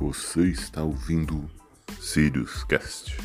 [0.00, 1.50] Você está ouvindo
[2.00, 3.18] Sirius Cast.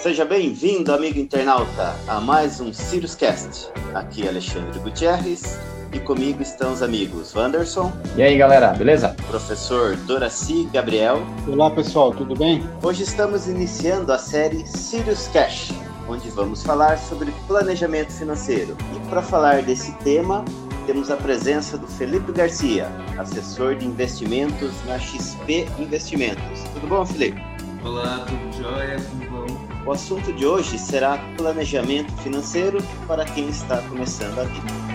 [0.00, 3.68] Seja bem-vindo, amigo internauta, a mais um Sirius Cast.
[3.92, 9.14] Aqui é Alexandre Gutierrez e comigo estão os amigos Wanderson, E aí, galera, beleza?
[9.28, 11.22] professor Doraci Gabriel.
[11.46, 12.66] Olá pessoal, tudo bem?
[12.82, 15.72] Hoje estamos iniciando a série Sirius Cash,
[16.08, 18.76] onde vamos falar sobre planejamento financeiro.
[18.96, 20.44] E para falar desse tema,
[20.86, 26.60] temos a presença do Felipe Garcia, assessor de investimentos na XP Investimentos.
[26.74, 27.40] Tudo bom, Felipe?
[27.84, 28.96] Olá, tudo jóia?
[29.28, 29.72] Como vão?
[29.86, 34.91] O assunto de hoje será planejamento financeiro para quem está começando a vida.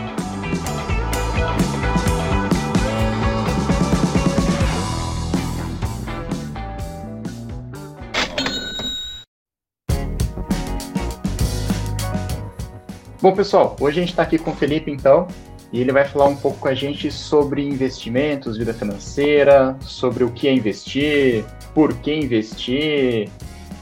[13.21, 15.27] Bom, pessoal, hoje a gente está aqui com o Felipe, então,
[15.73, 20.29] e ele vai falar um pouco com a gente sobre investimentos, vida financeira, sobre o
[20.31, 21.43] que é investir,
[21.73, 23.29] por que investir,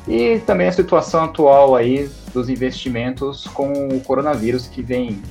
[0.08, 5.22] e também a situação atual aí dos investimentos com o coronavírus que vem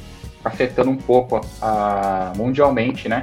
[0.45, 3.23] afetando um pouco a, a- mundialmente, né?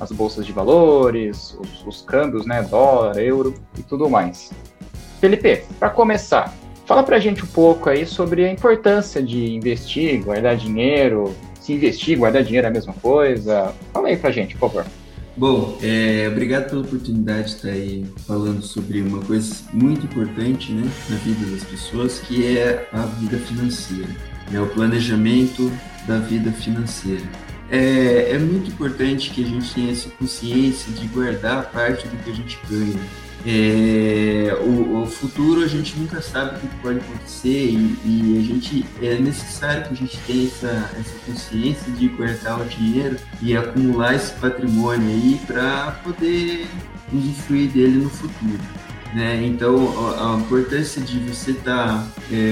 [0.00, 2.62] As bolsas de valores, os, os câmbios, né?
[2.62, 4.50] Dólar, euro e tudo mais.
[5.20, 6.52] Felipe, para começar,
[6.86, 12.18] fala pra gente um pouco aí sobre a importância de investir, guardar dinheiro, se investir,
[12.18, 13.72] guardar dinheiro é a mesma coisa.
[13.92, 14.86] Fala aí pra gente, por favor.
[15.34, 20.86] Bom, é, obrigado pela oportunidade de estar aí falando sobre uma coisa muito importante né,
[21.08, 24.10] na vida das pessoas, que é a vida financeira,
[24.50, 25.72] né, o planejamento
[26.06, 27.22] da vida financeira.
[27.70, 32.30] É, é muito importante que a gente tenha essa consciência de guardar parte do que
[32.30, 33.00] a gente ganha.
[33.44, 38.42] É, o, o futuro a gente nunca sabe o que pode acontecer e, e a
[38.42, 43.56] gente é necessário que a gente tenha essa, essa consciência de guardar o dinheiro e
[43.56, 46.66] acumular esse patrimônio aí para poder
[47.12, 48.60] usufruir dele no futuro.
[49.12, 49.44] Né?
[49.44, 49.76] Então,
[50.16, 52.06] a, a importância de você estar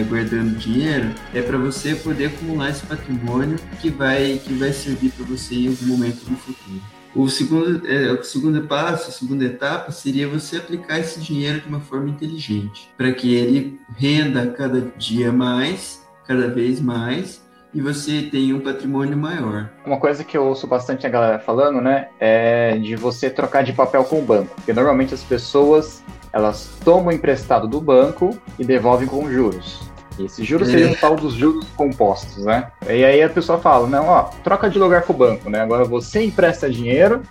[0.08, 5.24] guardando dinheiro é para você poder acumular esse patrimônio que vai, que vai servir para
[5.24, 6.99] você em algum momento no futuro.
[7.14, 11.68] O segundo, é, o segundo passo, a segunda etapa seria você aplicar esse dinheiro de
[11.68, 17.42] uma forma inteligente, para que ele renda cada dia mais, cada vez mais,
[17.74, 19.70] e você tenha um patrimônio maior.
[19.84, 23.72] Uma coisa que eu ouço bastante a galera falando, né, é de você trocar de
[23.72, 24.54] papel com o banco.
[24.54, 29.89] Porque normalmente as pessoas, elas tomam emprestado do banco e devolvem com juros.
[30.18, 30.72] E esses juros É.
[30.72, 32.70] seriam o tal dos juros compostos, né?
[32.88, 35.60] E aí a pessoa fala, não, ó, troca de lugar com o banco, né?
[35.60, 37.22] Agora você empresta dinheiro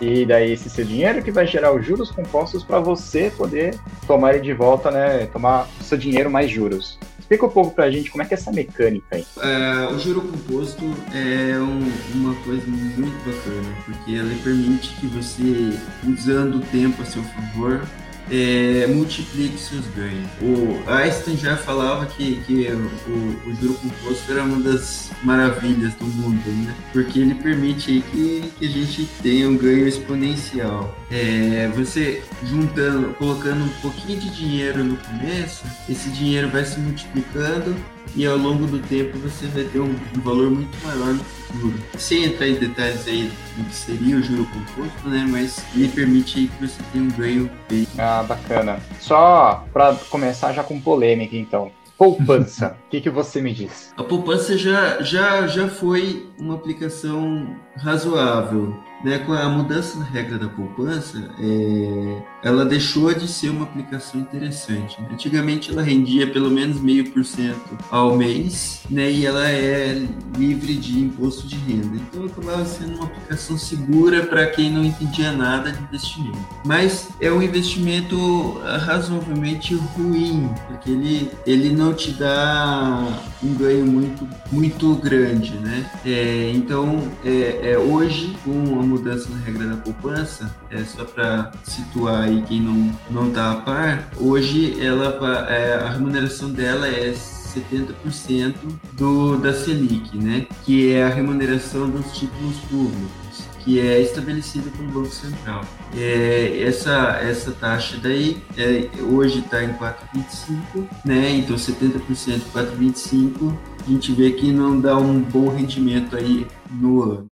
[0.00, 3.74] e daí esse seu dinheiro que vai gerar os juros compostos para você poder
[4.06, 5.26] tomar ele de volta, né?
[5.26, 6.98] Tomar o seu dinheiro mais juros.
[7.18, 9.24] Explica um pouco pra gente como é que é essa mecânica aí.
[9.40, 10.82] É, o juro composto
[11.14, 17.04] é um- uma coisa muito bacana, porque ela permite que você, usando o tempo a
[17.04, 17.82] seu favor,
[18.30, 20.28] é, multiplique seus ganhos.
[20.40, 26.04] O Einstein já falava que, que o, o juro composto era uma das maravilhas do
[26.04, 26.74] mundo, né?
[26.92, 30.96] porque ele permite que, que a gente tenha um ganho exponencial.
[31.10, 37.74] É, você juntando, colocando um pouquinho de dinheiro no começo, esse dinheiro vai se multiplicando
[38.16, 41.74] e ao longo do tempo você vai ter um, um valor muito maior no futuro.
[41.98, 45.26] Sem entrar em detalhes aí do que seria o juro composto, né?
[45.28, 47.86] Mas ele permite aí que você tenha um ganho bem.
[47.98, 48.80] Ah, bacana.
[49.00, 51.70] Só pra começar já com polêmica, então.
[51.96, 52.76] Poupança.
[52.86, 53.92] O que, que você me diz?
[53.96, 58.74] A poupança já, já, já foi uma aplicação razoável.
[59.02, 59.18] Né?
[59.20, 64.98] Com a mudança na regra da poupança, é, ela deixou de ser uma aplicação interessante.
[65.10, 69.10] Antigamente ela rendia pelo menos meio por cento ao mês, né?
[69.10, 70.06] E ela é
[70.36, 71.96] livre de imposto de renda.
[71.96, 76.38] Então acabava sendo uma aplicação segura para quem não entendia nada de investimento.
[76.66, 83.02] Mas é um investimento razoavelmente ruim, porque ele, ele não te dá
[83.42, 85.90] um ganho muito, muito grande, né?
[86.04, 91.52] É, então, é, é, hoje, com a mudança na regra da poupança, é só para
[91.62, 97.12] situar aí quem não não está a par, hoje ela é, a remuneração dela é
[97.12, 98.54] 70%
[98.94, 100.46] do da Selic, né?
[100.64, 105.64] Que é a remuneração dos títulos públicos, que é estabelecida pelo Banco Central.
[105.96, 111.30] É, essa essa taxa daí é, hoje está em 4,25, né?
[111.36, 117.29] Então 70% 4,25, a gente vê que não dá um bom rendimento aí no ano.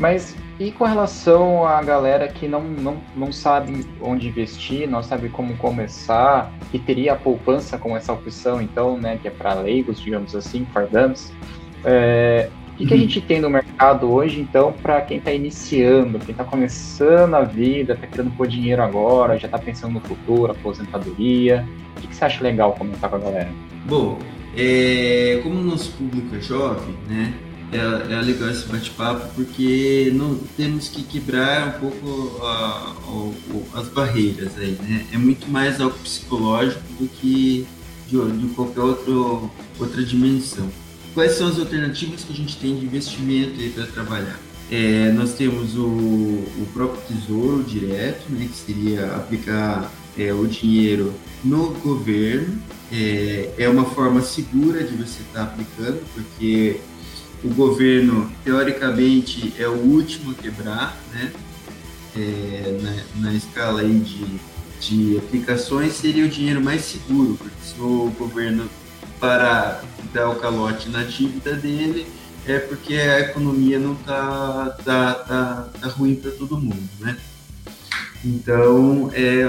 [0.00, 5.28] Mas e com relação à galera que não, não, não sabe onde investir, não sabe
[5.28, 10.00] como começar, que teria a poupança com essa opção, então, né, que é para leigos,
[10.00, 11.32] digamos assim, for dumps,
[11.84, 13.02] é, o que, que, a uhum.
[13.02, 17.92] gente tem no mercado hoje, então, para quem está iniciando, quem está começando a vida,
[17.92, 21.66] está querendo pôr dinheiro agora, já está pensando no futuro, aposentadoria?
[21.96, 23.50] O que, que, você acha legal comentar com a galera?
[23.86, 24.18] Bom,
[24.56, 27.34] é, como o nosso público é jovem, né?
[27.72, 32.96] É, é legal esse bate-papo porque não temos que quebrar um pouco a,
[33.74, 35.06] a, as barreiras aí, né?
[35.12, 37.66] É muito mais algo psicológico do que
[38.08, 40.68] de, de qualquer outro, outra dimensão.
[41.14, 44.38] Quais são as alternativas que a gente tem de investimento para trabalhar?
[44.70, 51.12] É, nós temos o, o próprio tesouro direto, né, que seria aplicar é, o dinheiro
[51.42, 52.60] no governo.
[52.92, 56.80] É, é uma forma segura de você estar tá aplicando, porque
[57.42, 61.32] o governo, teoricamente, é o último a quebrar, né?
[62.16, 64.26] É, na, na, escala aí de,
[64.80, 68.68] de aplicações, seria o dinheiro mais seguro, porque se o governo
[69.20, 72.06] parar dar o calote na dívida dele,
[72.46, 77.16] é porque a economia não está tá, tá, tá ruim para todo mundo, né?
[78.24, 79.46] Então é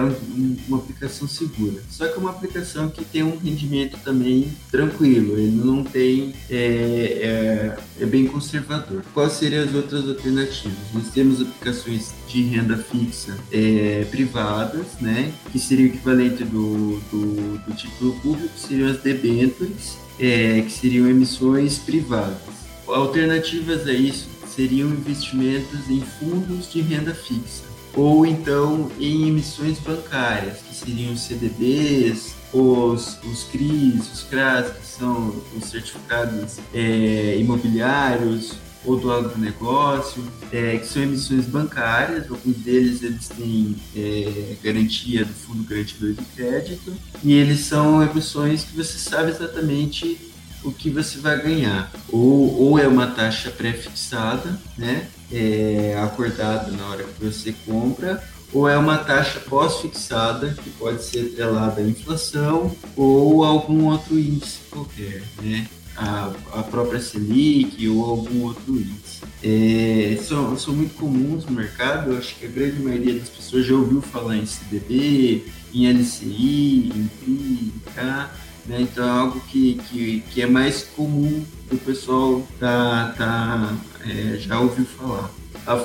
[0.67, 1.81] uma aplicação segura.
[1.89, 6.33] Só que é uma aplicação que tem um rendimento também tranquilo, ele não tem.
[6.49, 9.03] É, é, é bem conservador.
[9.13, 10.77] Quais seriam as outras alternativas?
[10.93, 15.31] Nós temos aplicações de renda fixa é, privadas, né?
[15.51, 21.07] Que seria o equivalente do, do, do título público, seriam as debêntures, é, que seriam
[21.09, 22.61] emissões privadas.
[22.87, 30.59] Alternativas a isso seriam investimentos em fundos de renda fixa ou então em emissões bancárias,
[30.59, 38.55] que seriam os CDBs, os, os CRIs, os CRAS, que são os certificados é, imobiliários
[38.83, 45.33] ou do agronegócio, é, que são emissões bancárias, alguns deles eles têm é, garantia do
[45.33, 46.93] Fundo Garantidor de Crédito,
[47.23, 50.17] e eles são emissões que você sabe exatamente
[50.63, 51.91] o que você vai ganhar.
[52.09, 55.07] Ou, ou é uma taxa pré-fixada, né?
[55.31, 58.21] É, acordada na hora que você compra,
[58.53, 64.59] ou é uma taxa pós-fixada, que pode ser atrelada à inflação ou algum outro índice
[64.69, 65.67] qualquer, né?
[65.95, 69.21] A, a própria Selic ou algum outro índice.
[69.43, 73.65] É, são, são muito comuns no mercado, eu acho que a grande maioria das pessoas
[73.65, 78.31] já ouviu falar em CDB, em LCI, em PRI, em K,
[78.65, 78.81] né?
[78.81, 83.73] Então é algo que, que, que é mais comum o pessoal tá, tá,
[84.05, 85.29] é, já ouviu falar.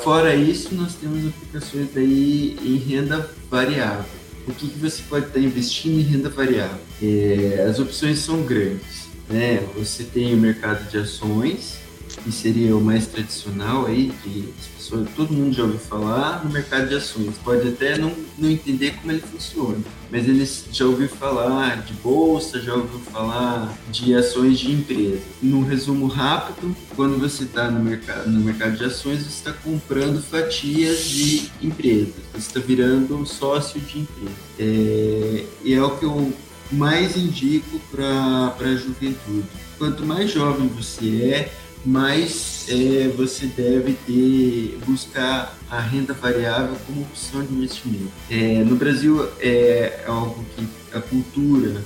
[0.03, 4.05] Fora isso, nós temos aplicações aí em renda variável.
[4.49, 6.79] O que, que você pode estar investindo em renda variável?
[7.03, 9.09] É, as opções são grandes.
[9.29, 9.63] Né?
[9.77, 11.79] Você tem o mercado de ações,
[12.23, 16.51] que seria o mais tradicional aí, que as pessoas, todo mundo já ouviu falar no
[16.51, 17.37] mercado de ações.
[17.45, 19.79] Pode até não, não entender como ele funciona,
[20.11, 25.21] mas eles já ouviu falar de bolsa, já ouviu falar de ações de empresas.
[25.43, 30.23] Num resumo rápido, quando você está no mercado, no mercado de ações, você está comprando
[30.23, 34.37] fatias de empresas, você está virando sócio de empresa.
[34.59, 36.33] É, e é o que eu
[36.71, 39.47] mais indico para a juventude.
[39.79, 41.53] Quanto mais jovem você é,
[41.87, 48.11] mas é, você deve ter buscar a renda variável como opção de investimento.
[48.29, 51.85] É, no Brasil é algo que a cultura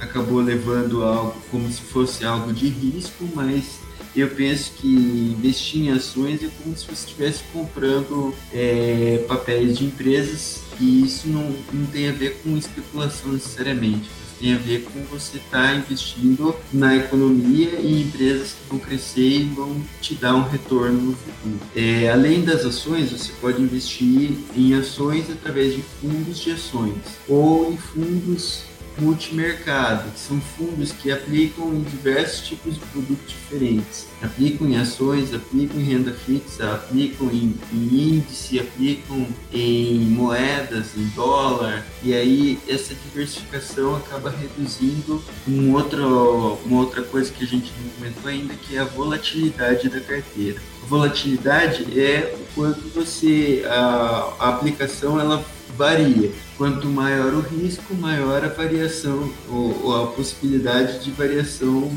[0.00, 3.78] acabou levando algo como se fosse algo de risco, mas
[4.16, 9.84] eu penso que investir em ações é como se você estivesse comprando é, papéis de
[9.84, 14.08] empresas e isso não, não tem a ver com especulação necessariamente
[14.42, 18.78] tem a ver com você estar tá investindo na economia e em empresas que vão
[18.80, 21.60] crescer e vão te dar um retorno no futuro.
[21.76, 26.96] É, além das ações, você pode investir em ações através de fundos de ações
[27.28, 28.64] ou em fundos
[28.98, 34.06] multimercado, que são fundos que aplicam em diversos tipos de produtos diferentes.
[34.22, 41.06] Aplicam em ações, aplicam em renda fixa, aplicam em, em índice, aplicam em moedas, em
[41.14, 47.72] dólar, e aí essa diversificação acaba reduzindo um outro, uma outra coisa que a gente
[47.82, 50.60] não comentou ainda, que é a volatilidade da carteira.
[50.82, 55.44] A volatilidade é o quanto você, a, a aplicação ela
[55.76, 56.30] varia.
[56.56, 61.90] Quanto maior o risco, maior a variação ou, ou a possibilidade de variação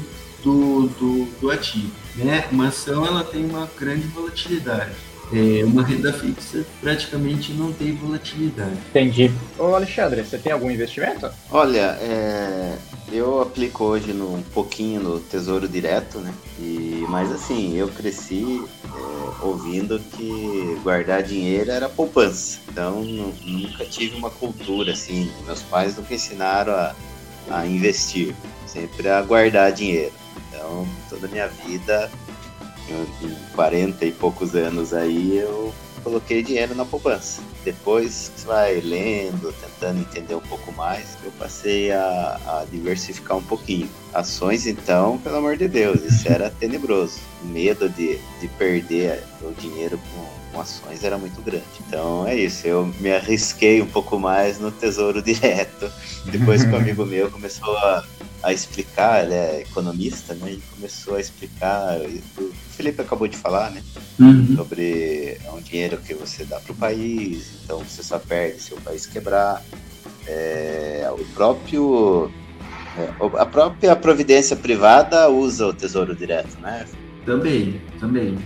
[0.44, 1.92] do, do, do, ativo.
[2.16, 2.48] Né?
[2.52, 4.96] Uma ação ela tem uma grande volatilidade.
[5.34, 8.78] É, uma renda fixa praticamente não tem volatilidade.
[8.90, 9.32] Entendi.
[9.58, 11.30] Ô Alexandre, você tem algum investimento?
[11.50, 12.78] Olha, é,
[13.12, 16.34] eu aplico hoje no, um pouquinho no Tesouro Direto, né?
[16.60, 22.60] E, mas assim, eu cresci é, ouvindo que guardar dinheiro era poupança.
[22.70, 25.32] Então nunca tive uma cultura assim.
[25.46, 26.96] Meus pais nunca ensinaram a,
[27.50, 28.36] a investir,
[28.68, 30.14] sempre a guardar dinheiro.
[30.50, 32.12] Então toda a minha vida
[32.90, 35.74] em 40 e poucos anos aí, eu
[36.04, 37.42] coloquei dinheiro na poupança.
[37.64, 43.90] Depois vai lendo, tentando entender um pouco mais, eu passei a, a, diversificar um pouquinho.
[44.14, 47.20] Ações, então, pelo amor de Deus, isso era tenebroso.
[47.44, 51.66] Medo de, de perder o dinheiro com, com ações era muito grande.
[51.86, 55.92] Então é isso, eu me arrisquei um pouco mais no tesouro direto.
[56.32, 58.06] Depois que um amigo meu começou a,
[58.42, 60.54] a explicar, ele é economista, né?
[60.54, 62.00] E começou a explicar,
[62.40, 63.84] o Felipe acabou de falar, né?
[64.18, 64.56] Uhum.
[64.56, 68.74] Sobre é um dinheiro que você dá para o país, então você só perde se
[68.74, 69.62] o país quebrar.
[70.28, 72.32] É, o próprio
[72.98, 76.86] é, a própria providência privada usa o tesouro direto, né?
[77.26, 78.38] Também, também.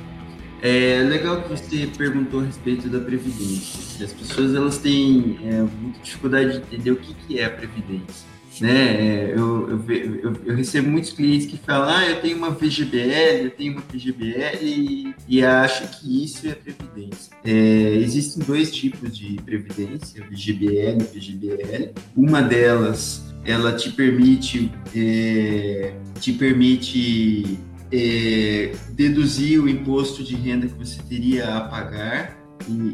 [0.62, 4.06] É legal que você perguntou a respeito da previdência.
[4.06, 8.30] As pessoas elas têm é, muita dificuldade de entender o que, que é a previdência
[8.62, 8.96] né?
[8.96, 13.44] É, eu, eu, eu, eu, recebo muitos clientes que falam, ah, eu tenho uma VGBL,
[13.44, 17.34] eu tenho uma PGBL e, e acho que isso é previdência.
[17.44, 17.52] É,
[17.96, 21.94] existem dois tipos de previdência, VGBL e PGBL.
[22.16, 27.58] Uma delas, ela te permite, é, te permite
[27.92, 32.39] é, deduzir o imposto de renda que você teria a pagar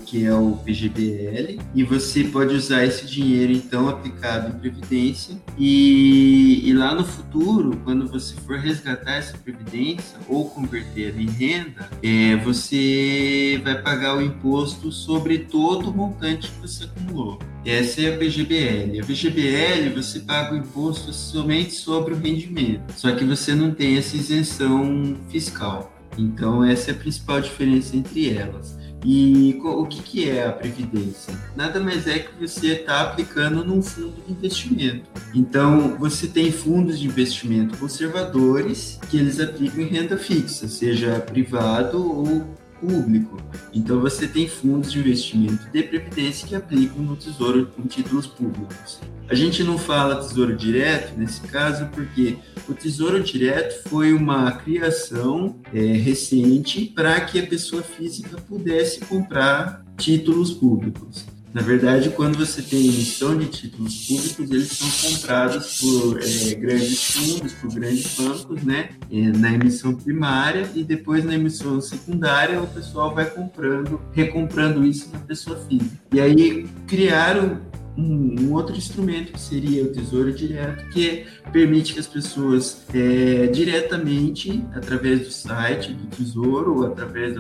[0.06, 6.62] que é o PGBL, e você pode usar esse dinheiro então aplicado em previdência e,
[6.68, 12.36] e lá no futuro, quando você for resgatar essa previdência ou converter em renda, é,
[12.38, 17.40] você vai pagar o imposto sobre todo o montante que você acumulou.
[17.66, 19.00] Essa é a PGBL.
[19.02, 23.98] A PGBL você paga o imposto somente sobre o rendimento, só que você não tem
[23.98, 25.92] essa isenção fiscal.
[26.18, 28.78] Então essa é a principal diferença entre elas.
[29.08, 31.32] E o que, que é a previdência?
[31.56, 35.08] Nada mais é que você está aplicando num fundo de investimento.
[35.32, 42.04] Então, você tem fundos de investimento conservadores que eles aplicam em renda fixa, seja privado
[42.04, 42.48] ou
[42.86, 43.38] público.
[43.74, 49.00] Então você tem fundos de investimento de previdência que aplicam no tesouro em títulos públicos.
[49.28, 52.38] A gente não fala tesouro direto nesse caso porque
[52.70, 59.84] o tesouro direto foi uma criação é, recente para que a pessoa física pudesse comprar
[59.98, 61.26] títulos públicos.
[61.56, 67.14] Na verdade, quando você tem emissão de títulos públicos, eles são comprados por é, grandes
[67.14, 68.90] fundos, por grandes bancos, né?
[69.10, 75.10] É, na emissão primária e depois na emissão secundária o pessoal vai comprando, recomprando isso
[75.14, 75.98] na pessoa física.
[76.12, 77.62] E aí criaram
[77.98, 83.48] um, um, outro instrumento que seria o Tesouro Direto, que permite que as pessoas é,
[83.48, 87.36] diretamente, através do site do Tesouro ou através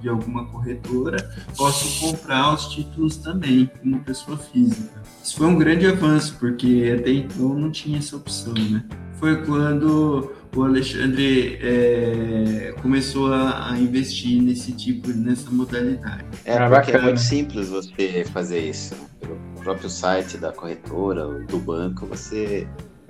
[0.00, 5.02] de alguma corretora, possam comprar os títulos também como pessoa física.
[5.22, 8.84] Isso foi um grande avanço, porque até então não tinha essa opção, né?
[9.18, 16.24] Foi quando o Alexandre é, começou a, a, investir nesse tipo, nessa modalidade.
[16.44, 18.94] É, ah, porque é muito simples você fazer isso.
[19.20, 22.66] Pelo próprio site da corretora, do banco, você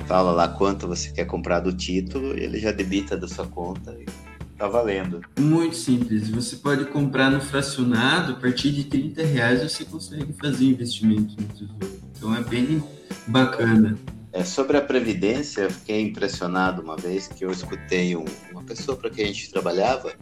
[0.07, 3.97] fala lá quanto você quer comprar do título e ele já debita da sua conta
[3.99, 4.07] e
[4.59, 5.23] tá valendo.
[5.39, 6.29] Muito simples.
[6.29, 11.49] Você pode comprar no fracionado, a partir de 30 reais você consegue fazer investimento no
[11.49, 12.01] tesouro.
[12.17, 12.83] Então é bem
[13.27, 13.97] bacana.
[14.33, 18.97] É, sobre a Previdência, eu fiquei impressionado uma vez que eu escutei um, uma pessoa
[18.97, 20.13] para quem a gente trabalhava,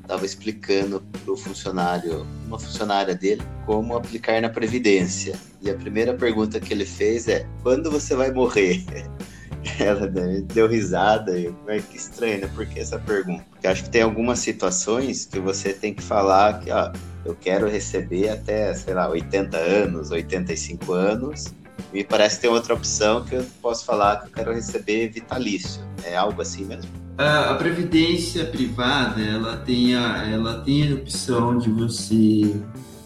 [0.00, 5.38] estava explicando para o funcionário, uma funcionária dele, como aplicar na Previdência.
[5.60, 8.84] E a primeira pergunta que ele fez é: quando você vai morrer?
[9.78, 12.50] Ela deu risada e é que estranho, né?
[12.52, 13.46] Por que essa pergunta?
[13.48, 16.92] Porque acho que tem algumas situações que você tem que falar que, ó,
[17.24, 21.54] eu quero receber até, sei lá, 80 anos, 85 anos,
[21.92, 25.82] me parece que tem outra opção que eu posso falar que eu quero receber vitalício.
[26.04, 26.90] É algo assim mesmo?
[27.18, 32.54] A, a previdência privada, ela tem a, ela tem a opção de você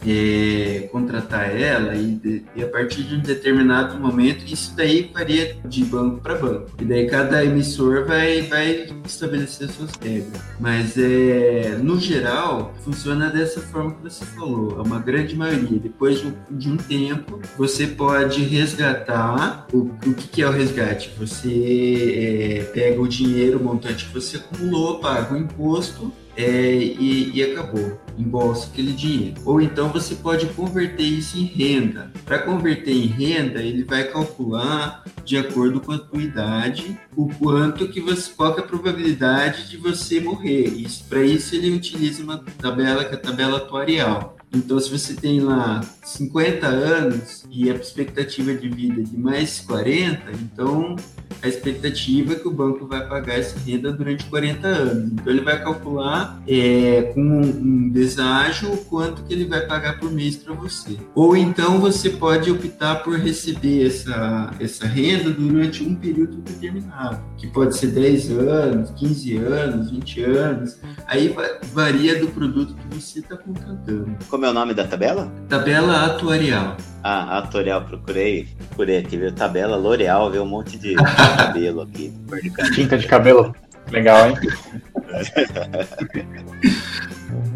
[0.07, 5.57] é, contratar ela e, de, e, a partir de um determinado momento, isso daí varia
[5.65, 6.71] de banco para banco.
[6.81, 10.41] E daí cada emissor vai, vai estabelecer suas regras.
[10.59, 14.79] Mas é, no geral, funciona dessa forma que você falou.
[14.79, 19.67] A uma grande maioria, depois de um, de um tempo, você pode resgatar.
[19.73, 21.13] O, o que, que é o resgate?
[21.19, 27.33] Você é, pega o dinheiro, o montante que você acumulou, paga o imposto é, e,
[27.35, 27.99] e, acabou.
[28.19, 29.41] Embolsa aquele dinheiro.
[29.45, 32.13] Ou então você pode converter isso em renda.
[32.25, 37.89] Para converter em renda, ele vai calcular de acordo com a tua idade o quanto
[37.89, 40.67] que você, qual é a probabilidade de você morrer.
[40.67, 44.37] Isso, Para isso ele utiliza uma tabela que é a tabela atuarial.
[44.55, 50.33] Então, se você tem lá 50 anos e a expectativa de vida de mais 40,
[50.33, 50.97] então
[51.43, 55.13] a expectativa é que o banco vai pagar essa renda durante 40 anos.
[55.13, 60.11] Então, ele vai calcular é, com um deságio o quanto que ele vai pagar por
[60.11, 60.97] mês para você.
[61.15, 67.47] Ou então você pode optar por receber essa, essa renda durante um período determinado, que
[67.47, 70.79] pode ser 10 anos, 15 anos, 20 anos.
[71.07, 71.35] Aí
[71.73, 74.17] varia do produto que você está contratando.
[74.29, 75.33] Como é o nome da tabela?
[75.49, 76.77] Tabela atuarial.
[77.09, 79.31] Ah, atuarial, procurei, procurei aqui, viu?
[79.31, 80.97] Tabela L'Oreal, viu um monte de
[81.37, 82.13] cabelo aqui.
[82.75, 83.55] Tinta de cabelo.
[83.93, 84.35] Legal, hein?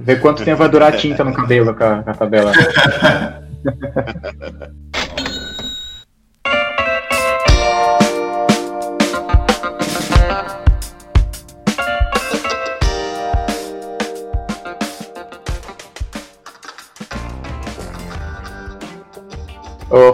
[0.05, 2.53] Ver quanto tempo vai durar a tinta no cabelo com a, com a tabela.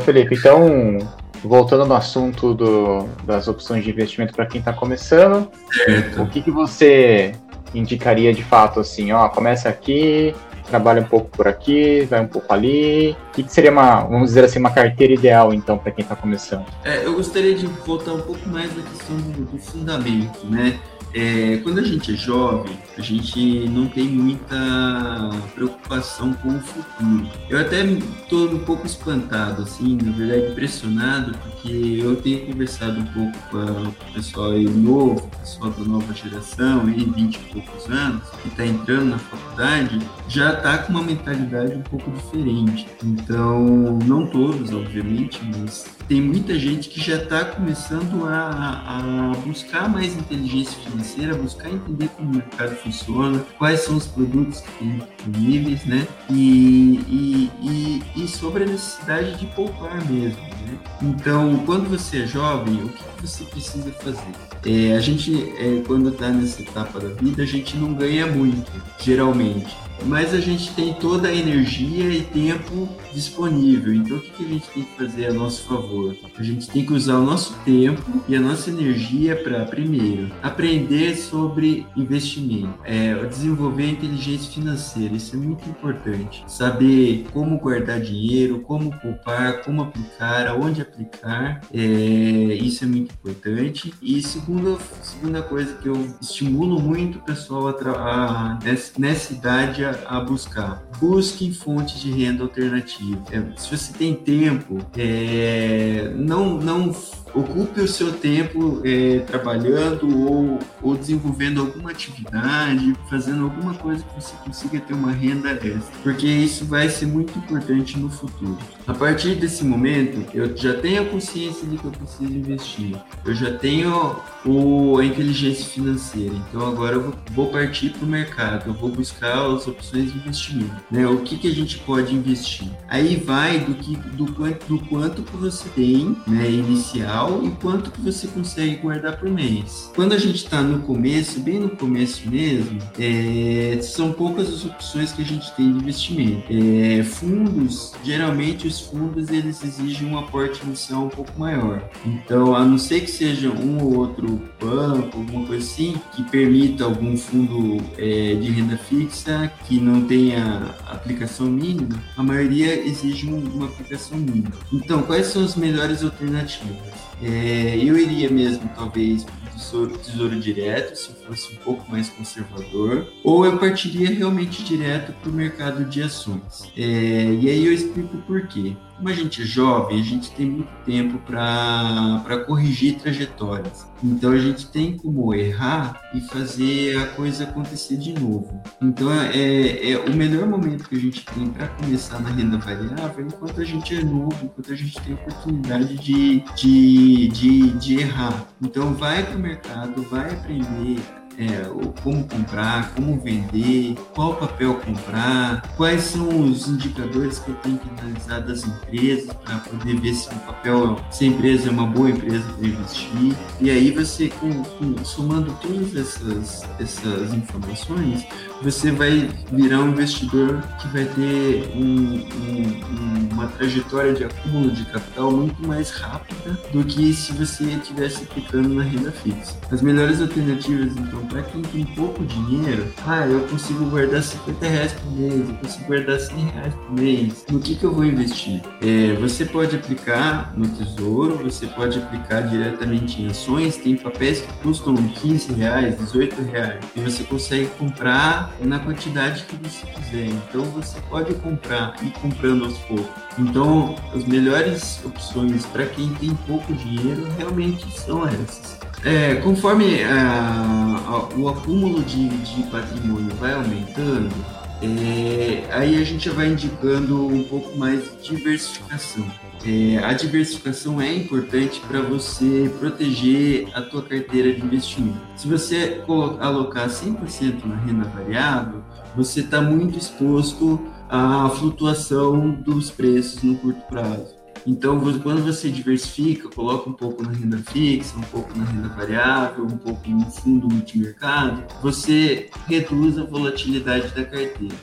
[0.07, 0.99] Felipe, então,
[1.43, 6.23] voltando no assunto do, das opções de investimento para quem está começando, certo.
[6.23, 7.33] o que, que você
[7.75, 10.33] indicaria de fato assim, ó, começa aqui,
[10.69, 13.17] trabalha um pouco por aqui, vai um pouco ali.
[13.31, 16.15] O que, que seria uma, vamos dizer assim, uma carteira ideal então para quem está
[16.15, 16.67] começando?
[16.85, 20.79] É, eu gostaria de voltar um pouco mais na questão do, do fundamento, né?
[21.15, 27.27] É, quando a gente é jovem, a gente não tem muita preocupação com o futuro.
[27.49, 33.07] Eu até estou um pouco espantado, assim, na verdade impressionado, porque eu tenho conversado um
[33.07, 38.29] pouco com o pessoal aí novo, pessoal da nova geração, aí, 20 e poucos anos,
[38.43, 39.99] que está entrando na faculdade,
[40.29, 42.87] já está com uma mentalidade um pouco diferente.
[43.03, 49.89] Então, não todos, obviamente, mas tem muita gente que já está começando a, a buscar
[49.89, 54.99] mais inteligência financeira buscar entender como o mercado funciona, quais são os produtos que tem
[54.99, 56.07] disponíveis, né?
[56.31, 60.41] E, e, e, e sobre a necessidade de poupar mesmo.
[60.41, 60.79] Né?
[61.03, 64.33] Então, quando você é jovem, o que você precisa fazer?
[64.65, 68.71] É, a gente, é, quando está nessa etapa da vida, a gente não ganha muito,
[68.99, 73.95] geralmente mas a gente tem toda a energia e tempo disponível.
[73.95, 76.17] Então, o que, a gente tem que fazer a nosso favor?
[76.39, 81.17] A gente tem que usar o nosso tempo e a nossa energia para, primeiro, aprender
[81.17, 85.15] sobre investimento, é, desenvolver inteligência financeira.
[85.15, 86.45] Isso é muito importante.
[86.47, 91.63] Saber como guardar dinheiro, como poupar, como aplicar, aonde aplicar.
[91.73, 93.95] É, isso é muito importante.
[94.03, 99.86] E segunda, segunda coisa que eu estimulo muito o pessoal a, a nessa, nessa idade
[99.87, 100.83] a, a buscar.
[100.99, 103.23] Busque fontes de renda alternativa.
[103.31, 106.93] É, se você tem tempo, é, não, não
[107.37, 114.23] ocupe o seu tempo é, trabalhando ou, ou desenvolvendo alguma atividade, fazendo alguma coisa que
[114.23, 118.59] você consiga ter uma renda extra, porque isso vai ser muito importante no futuro.
[118.87, 123.35] A partir desse momento, eu já tenho a consciência de que eu preciso investir, eu
[123.35, 128.75] já tenho o, a inteligência financeira, então agora eu vou partir para o mercado, eu
[128.75, 130.75] vou buscar as opções de investimento.
[130.91, 131.07] Né?
[131.07, 132.69] O que, que a gente pode investir?
[132.89, 137.51] Aí vai do, que, do, quanto, do quanto que você tem né, inicial mensal e
[137.51, 139.91] quanto que você consegue guardar por mês.
[139.95, 145.13] Quando a gente está no começo, bem no começo mesmo, é, são poucas as opções
[145.13, 146.45] que a gente tem de investimento.
[146.51, 151.83] É, fundos, geralmente os fundos eles exigem um aporte inicial um pouco maior.
[152.05, 156.85] Então, a não ser que seja um ou outro banco, alguma coisa assim, que permita
[156.85, 163.67] algum fundo é, de renda fixa que não tenha aplicação mínima, a maioria exige uma
[163.67, 164.53] aplicação mínima.
[164.73, 167.07] Então, quais são as melhores alternativas?
[167.23, 173.07] É, eu iria mesmo, talvez, para tesouro, tesouro direto, se fosse um pouco mais conservador,
[173.25, 176.71] ou eu partiria realmente direto para o mercado de ações.
[176.77, 178.77] É, e aí eu explico por quê.
[178.97, 183.87] Como a gente é jovem, a gente tem muito tempo para corrigir trajetórias.
[184.03, 188.59] Então a gente tem como errar e fazer a coisa acontecer de novo.
[188.81, 193.27] Então é, é o melhor momento que a gente tem para começar na renda variável
[193.27, 198.47] enquanto a gente é novo, enquanto a gente tem oportunidade de, de, de, de errar.
[198.63, 200.99] Então vai para o mercado, vai aprender
[201.39, 201.69] é,
[202.03, 207.89] como comprar, como vender, qual papel comprar, quais são os indicadores que eu tenho que
[208.01, 212.11] analisar das empresas para poder ver se o papel, se a empresa é uma boa
[212.11, 213.37] empresa para investir.
[213.61, 218.27] E aí você, com, com, somando todas essas, essas informações,
[218.63, 224.85] você vai virar um investidor que vai ter um, um, uma trajetória de acúmulo de
[224.87, 229.55] capital muito mais rápida do que se você estivesse aplicando na renda fixa.
[229.71, 234.93] As melhores alternativas, então, para quem tem pouco dinheiro, ah, eu consigo guardar 50 reais
[234.93, 237.45] por mês, eu consigo guardar 100 reais por mês.
[237.51, 238.63] No que, que eu vou investir?
[238.81, 244.53] É, você pode aplicar no tesouro, você pode aplicar diretamente em ações, tem papéis que
[244.63, 250.27] custam 15 reais, 18 reais, e você consegue comprar na quantidade que você quiser.
[250.27, 253.07] Então você pode comprar e comprando aos poucos.
[253.39, 258.79] Então as melhores opções para quem tem pouco dinheiro realmente são essas.
[259.05, 264.35] É, conforme a, o acúmulo de, de patrimônio vai aumentando,
[264.83, 269.27] é, aí a gente vai indicando um pouco mais de diversificação.
[269.65, 275.21] É, a diversificação é importante para você proteger a tua carteira de investimento.
[275.37, 278.83] Se você alocar 100% na renda variável,
[279.17, 284.37] você está muito exposto à flutuação dos preços no curto prazo.
[284.67, 289.65] Então, quando você diversifica, coloca um pouco na renda fixa, um pouco na renda variável,
[289.65, 294.75] um pouco no fundo multimercado, você reduz a volatilidade da carteira.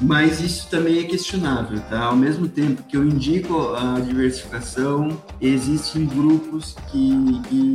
[0.00, 2.04] Mas isso também é questionável, tá?
[2.04, 7.74] Ao mesmo tempo que eu indico a diversificação, existem grupos que, que,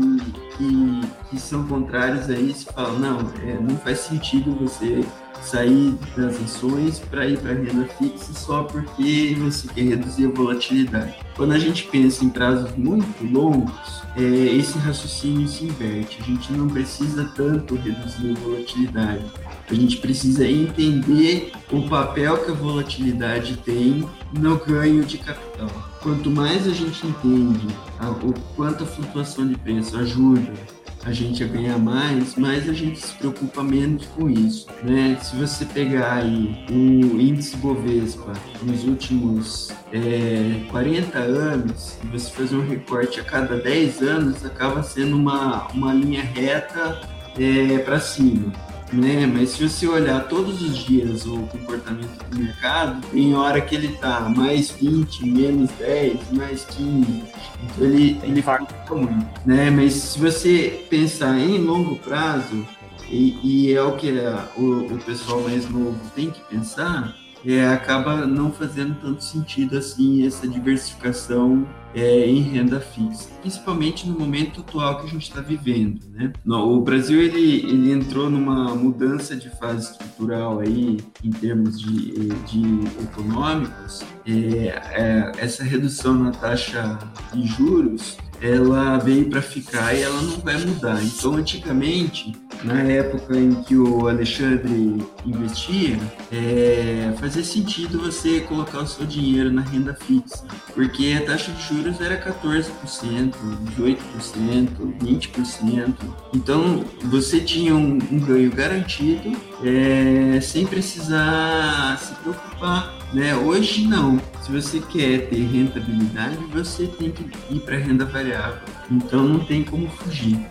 [0.57, 5.05] que, que são contrários a isso e falam, não, é, não faz sentido você
[5.43, 11.15] sair das ações para ir para renda fixa só porque você quer reduzir a volatilidade.
[11.35, 16.21] Quando a gente pensa em prazos muito longos, é, esse raciocínio se inverte.
[16.21, 19.25] A gente não precisa tanto reduzir a volatilidade.
[19.69, 25.69] A gente precisa entender o papel que a volatilidade tem no ganho de capital.
[26.01, 27.67] Quanto mais a gente entende
[27.99, 30.74] a, o quanto a flutuação de preço ajuda
[31.05, 35.17] a gente a ganhar mais, mais a gente se preocupa menos com isso, né?
[35.21, 42.55] Se você pegar aí o índice Bovespa nos últimos é, 40 anos, e você fazer
[42.55, 46.99] um recorte a cada 10 anos, acaba sendo uma, uma linha reta
[47.37, 48.51] é, para cima
[48.93, 49.25] né?
[49.25, 53.89] Mas se você olhar todos os dias o comportamento do mercado, tem hora que ele
[53.97, 57.23] tá mais 20, menos 10, mais 15.
[57.63, 59.69] Então ele, ele flutua muito, né?
[59.69, 62.65] Mas se você pensar em longo prazo,
[63.09, 64.11] e, e é o que
[64.57, 70.25] o, o pessoal mais novo tem que pensar, é, acaba não fazendo tanto sentido assim
[70.25, 76.01] essa diversificação é, em renda fixa, principalmente no momento atual que a gente está vivendo.
[76.11, 76.33] Né?
[76.45, 83.03] o Brasil ele, ele entrou numa mudança de fase estrutural aí em termos de, de
[83.03, 84.03] econômicos.
[84.25, 86.99] É, é, essa redução na taxa
[87.31, 91.03] de juros ela veio para ficar e ela não vai mudar.
[91.03, 95.99] Então, antigamente, na época em que o Alexandre investia,
[96.31, 101.61] é, fazia sentido você colocar o seu dinheiro na renda fixa, porque a taxa de
[101.63, 103.33] juros era 14%,
[103.77, 104.67] 18%,
[104.99, 105.93] 20%.
[106.33, 109.31] Então, você tinha um, um ganho garantido
[109.63, 113.35] é, sem precisar se preocupar né?
[113.35, 114.19] Hoje não.
[114.41, 118.61] Se você quer ter rentabilidade, você tem que ir para renda variável.
[118.91, 120.45] Então não tem como fugir.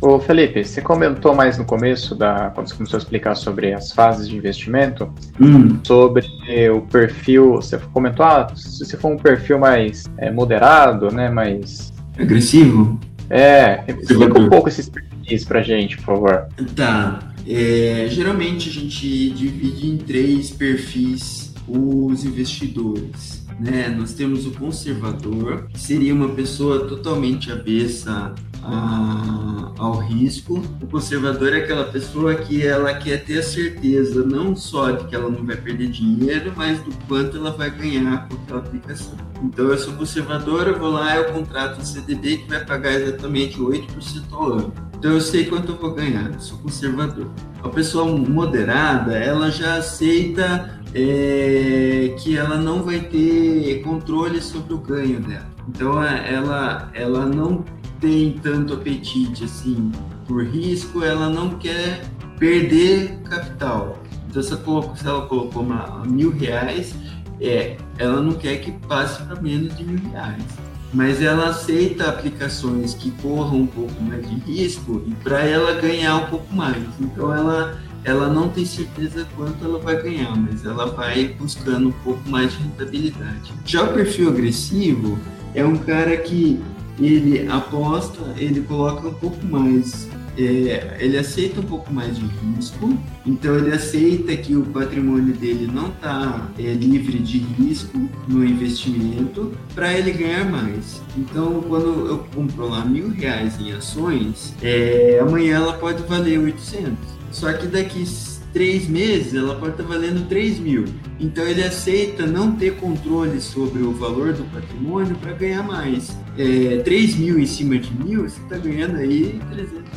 [0.00, 3.92] Ô Felipe, você comentou mais no começo, da, quando você começou a explicar sobre as
[3.92, 5.78] fases de investimento, hum.
[5.84, 6.26] sobre
[6.74, 11.92] o perfil, você comentou, ah, se for um perfil mais é, moderado, né, mais...
[12.18, 12.98] Agressivo?
[13.28, 16.48] É, explica um pouco esses perfis pra gente, por favor.
[16.74, 23.44] Tá, é, geralmente a gente divide em três perfis os investidores.
[23.58, 23.94] Né?
[23.96, 30.62] Nós temos o conservador, que seria uma pessoa totalmente avessa a, ao risco.
[30.82, 35.14] O conservador é aquela pessoa que ela quer ter a certeza não só de que
[35.14, 39.14] ela não vai perder dinheiro, mas do quanto ela vai ganhar com aquela aplicação.
[39.42, 43.58] Então eu sou conservador, eu vou lá, eu contrato um CDB que vai pagar exatamente
[43.58, 44.72] 8% ao ano.
[44.98, 47.26] Então eu sei quanto eu vou ganhar, eu sou conservador.
[47.62, 54.78] A pessoa moderada, ela já aceita é, que ela não vai ter controle sobre o
[54.78, 55.48] ganho dela.
[55.68, 57.64] Então ela, ela não
[58.00, 59.90] tem tanto apetite assim
[60.26, 62.02] por risco, ela não quer
[62.38, 63.98] perder capital.
[64.28, 66.94] Então se ela colocou, se ela colocou uma, mil reais,
[67.40, 70.44] é, ela não quer que passe para menos de mil reais
[70.92, 76.16] mas ela aceita aplicações que corram um pouco mais de risco e para ela ganhar
[76.16, 76.82] um pouco mais.
[77.00, 81.92] Então ela ela não tem certeza quanto ela vai ganhar, mas ela vai buscando um
[82.02, 83.52] pouco mais de rentabilidade.
[83.64, 85.18] Já o perfil agressivo
[85.54, 86.58] é um cara que
[87.06, 90.08] ele aposta, ele coloca um pouco mais
[90.38, 95.70] é, ele aceita um pouco mais de risco, então ele aceita que o patrimônio dele
[95.70, 101.02] não está é, livre de risco no investimento para ele ganhar mais.
[101.16, 106.96] Então, quando eu compro lá mil reais em ações, é, amanhã ela pode valer 800.
[107.30, 108.04] Só que daqui
[108.52, 110.84] três meses ela pode estar valendo 3 mil.
[111.18, 116.16] Então ele aceita não ter controle sobre o valor do patrimônio para ganhar mais.
[116.38, 119.40] É, 3 mil em cima de mil, você está ganhando aí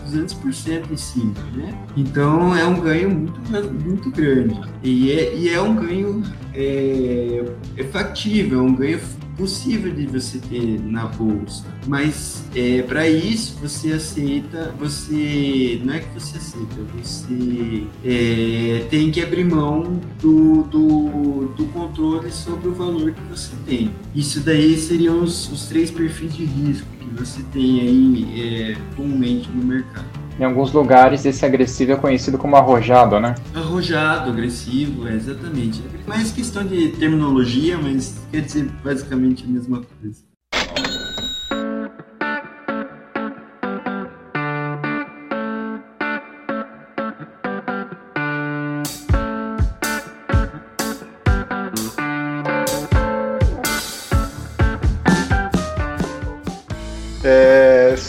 [0.04, 1.74] 300, 200% em cima, né?
[1.96, 3.40] Então é um ganho muito,
[3.84, 4.60] muito grande.
[4.84, 7.46] E é, e é um ganho é,
[7.78, 9.00] é factível, é um ganho
[9.38, 11.66] possível de você ter na bolsa.
[11.88, 19.12] Mas é, para isso você aceita, você não é que você aceita, você é, tem
[19.12, 23.92] que abrir mão do, do, do, controle sobre o valor que você tem.
[24.16, 29.50] Isso daí seriam os, os três perfis de risco que você tem aí é, comumente
[29.50, 30.23] no mercado.
[30.40, 33.36] Em alguns lugares, esse agressivo é conhecido como arrojado, né?
[33.54, 35.82] Arrojado, agressivo, é exatamente.
[36.04, 40.33] É mais questão de terminologia, mas quer dizer basicamente a mesma coisa.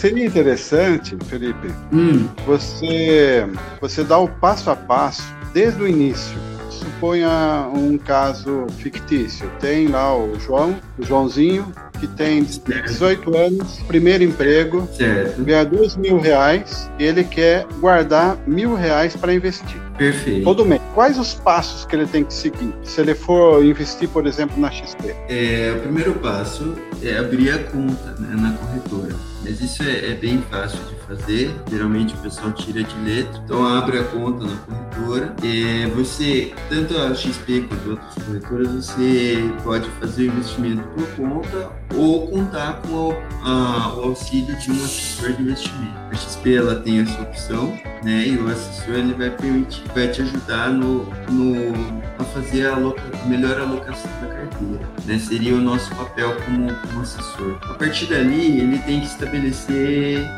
[0.05, 2.29] Seria interessante, Felipe, hum.
[2.47, 3.47] você,
[3.81, 6.37] você dá o passo a passo desde o início.
[6.69, 9.51] Suponha um caso fictício.
[9.61, 15.43] Tem lá o João, o Joãozinho, que tem 18 anos, primeiro emprego, certo.
[15.43, 19.81] ganha 2 mil reais e ele quer guardar mil reais para investir.
[19.97, 20.45] Perfeito.
[20.45, 20.83] Todo mês.
[20.93, 22.75] Quais os passos que ele tem que seguir?
[22.83, 25.14] Se ele for investir, por exemplo, na XP?
[25.31, 29.34] É, o primeiro passo é abrir a conta né, na corretora.
[29.44, 31.54] Mas isso é, é, bem fácil de fazer.
[31.70, 33.40] Geralmente o pessoal tira de letra.
[33.44, 35.37] Então abre a conta na corretora.
[35.42, 41.70] É, você, tanto a XP quanto outras corretoras, você pode fazer o investimento por conta
[41.94, 45.94] ou contar com o, a, o auxílio de um assessor de investimento.
[46.11, 48.26] A XP ela tem essa opção, né?
[48.26, 53.02] E o assessor ele vai permitir, vai te ajudar no, no a fazer a, aloca,
[53.22, 54.88] a melhor alocação da carteira.
[55.04, 55.18] Né?
[55.18, 57.59] Seria o nosso papel como, como assessor.
[57.62, 59.34] A partir dali, ele tem que estabelecer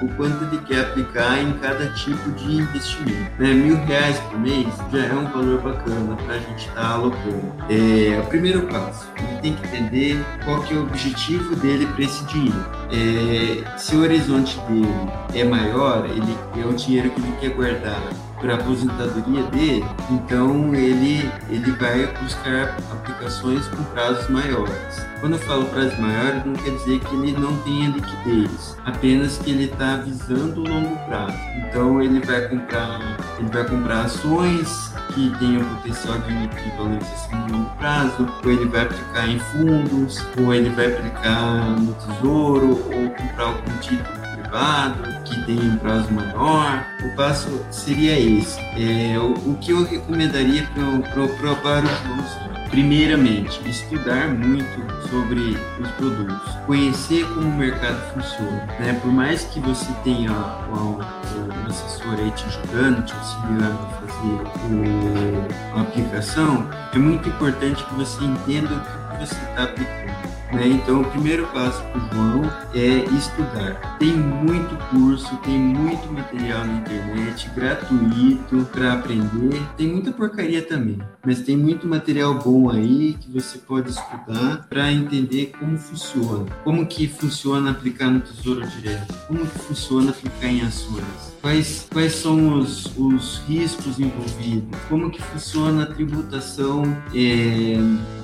[0.02, 3.30] o quanto ele quer aplicar em cada tipo de investimento.
[3.38, 3.52] Né?
[3.52, 7.52] Mil reais por mês já é um valor bacana para a gente estar tá alocando.
[7.68, 12.04] É, o primeiro passo, ele tem que entender qual que é o objetivo dele para
[12.04, 12.66] esse dinheiro.
[12.90, 14.88] É, se o horizonte dele
[15.34, 18.00] é maior, ele é o dinheiro que ele quer guardar
[18.44, 25.06] a aposentadoria dele, então ele, ele vai buscar aplicações com prazos maiores.
[25.20, 29.50] Quando eu falo prazos maiores, não quer dizer que ele não tenha liquidez, apenas que
[29.50, 31.38] ele está visando o longo prazo.
[31.56, 33.00] Então ele vai comprar,
[33.38, 38.66] ele vai comprar ações que tenham potencial de, de valorização no longo prazo, ou ele
[38.66, 44.25] vai aplicar em fundos, ou ele vai aplicar no tesouro, ou comprar algum título
[44.56, 46.84] privado, que tem um prazo maior.
[47.04, 48.58] O passo seria esse.
[48.60, 51.30] É, o, o que eu recomendaria para os
[51.66, 54.66] alunos Primeiramente, estudar muito
[55.08, 58.66] sobre os produtos, conhecer como o mercado funciona.
[58.80, 58.98] Né?
[59.00, 64.64] Por mais que você tenha um, um assessor aí te ajudando, te auxiliando a fazer
[64.74, 68.80] o, a aplicação, é muito importante que você entenda o
[69.12, 70.25] que você está aplicando.
[70.52, 70.68] Né?
[70.68, 73.96] Então, o primeiro passo para o João é estudar.
[73.98, 79.60] Tem muito curso, tem muito material na internet, gratuito para aprender.
[79.76, 84.92] Tem muita porcaria também, mas tem muito material bom aí que você pode estudar para
[84.92, 86.46] entender como funciona.
[86.62, 89.14] Como que funciona aplicar no Tesouro Direto?
[89.26, 91.36] Como que funciona aplicar em ações?
[91.40, 94.78] Quais, quais são os, os riscos envolvidos?
[94.88, 96.82] Como que funciona a tributação
[97.14, 97.76] é,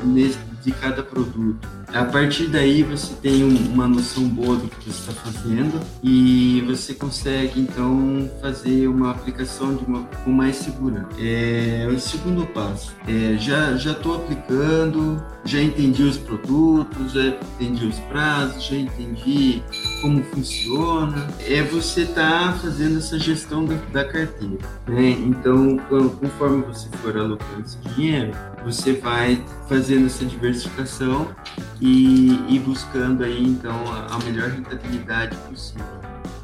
[0.04, 1.66] nesse de cada produto.
[1.92, 6.94] A partir daí você tem uma noção boa do que você está fazendo e você
[6.94, 11.08] consegue então fazer uma aplicação de uma, com mais segurança.
[11.18, 17.86] É, o segundo passo, é, já já estou aplicando, já entendi os produtos, já entendi
[17.86, 19.62] os prazos, já entendi
[20.00, 21.28] como funciona.
[21.40, 24.58] É você tá fazendo essa gestão da, da carteira.
[24.86, 25.10] Né?
[25.10, 25.78] Então,
[26.20, 28.32] conforme você for alocando esse dinheiro,
[28.64, 31.34] você vai fazendo essa diversificação diversificação
[31.80, 35.84] e, e buscando aí então a, a melhor rentabilidade possível.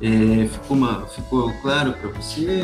[0.01, 2.63] É, ficou, uma, ficou claro para você?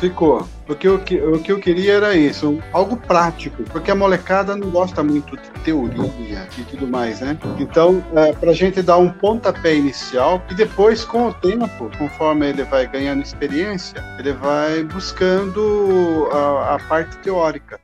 [0.00, 0.48] Ficou.
[0.66, 4.68] Porque o que, o que eu queria era isso, algo prático, porque a molecada não
[4.68, 7.38] gosta muito de teoria e tudo mais, né?
[7.56, 12.48] Então, é, para a gente dar um pontapé inicial e depois, com o tempo, conforme
[12.48, 17.78] ele vai ganhando experiência, ele vai buscando a, a parte teórica.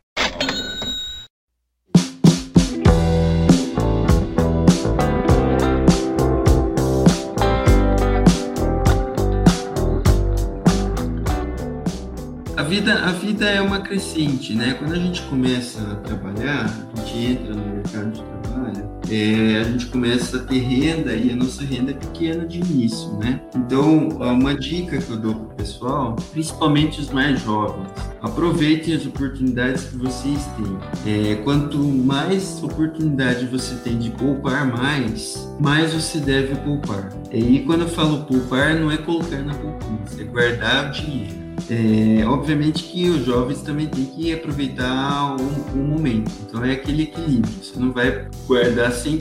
[12.68, 14.74] Vida, a vida é uma crescente, né?
[14.78, 19.64] Quando a gente começa a trabalhar, a gente entra no mercado de trabalho, é, a
[19.64, 23.40] gente começa a ter renda e a nossa renda é pequena de início, né?
[23.57, 27.88] Então, uma dica que eu dou para o pessoal, principalmente os mais jovens,
[28.20, 30.78] aproveitem as oportunidades que vocês têm.
[31.07, 37.09] É, quanto mais oportunidade você tem de poupar mais, mais você deve poupar.
[37.33, 41.49] E quando eu falo poupar, não é colocar na poupança, é guardar o dinheiro.
[41.71, 45.43] É, obviamente que os jovens também têm que aproveitar o,
[45.75, 46.31] o, momento.
[46.43, 47.53] Então é aquele equilíbrio.
[47.62, 49.19] Você não vai guardar 100%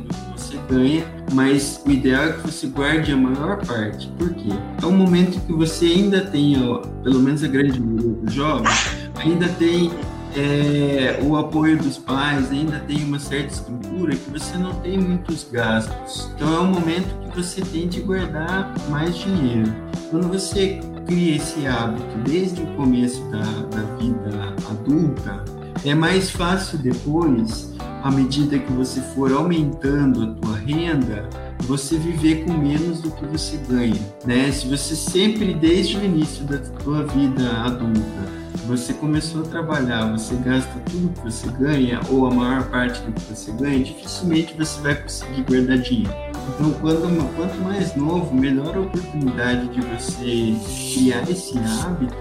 [0.00, 4.06] do que você ganha, mas o ideal é que você guarde a maior parte.
[4.16, 4.50] Por quê?
[4.82, 6.54] É um momento que você ainda tem,
[7.02, 9.90] pelo menos a grande maioria dos jovens, ainda tem
[10.36, 15.46] é, o apoio dos pais, ainda tem uma certa estrutura que você não tem muitos
[15.50, 16.30] gastos.
[16.34, 19.72] Então é um momento que você tem de guardar mais dinheiro.
[20.10, 25.44] Quando você cria esse hábito desde o começo da, da vida adulta,
[25.84, 31.28] é mais fácil depois, à medida que você for aumentando a tua renda,
[31.60, 34.50] você viver com menos do que você ganha, né?
[34.50, 40.34] Se você sempre desde o início da tua vida adulta você começou a trabalhar, você
[40.36, 44.80] gasta tudo que você ganha ou a maior parte do que você ganha, dificilmente você
[44.80, 46.14] vai conseguir guardar dinheiro.
[46.54, 50.54] Então, quando, quanto mais novo, melhor a oportunidade de você
[50.94, 52.14] criar esse hábito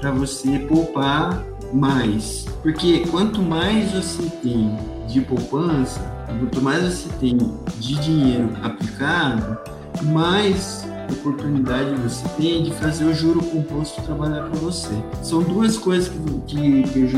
[0.00, 2.44] para você poupar mais.
[2.62, 4.76] Porque quanto mais você tem
[5.08, 7.36] de poupança, quanto mais você tem
[7.78, 9.58] de dinheiro aplicado,
[10.02, 14.94] mais oportunidade você tem de fazer o juro composto trabalhar para você.
[15.22, 17.08] São duas coisas que, que, que,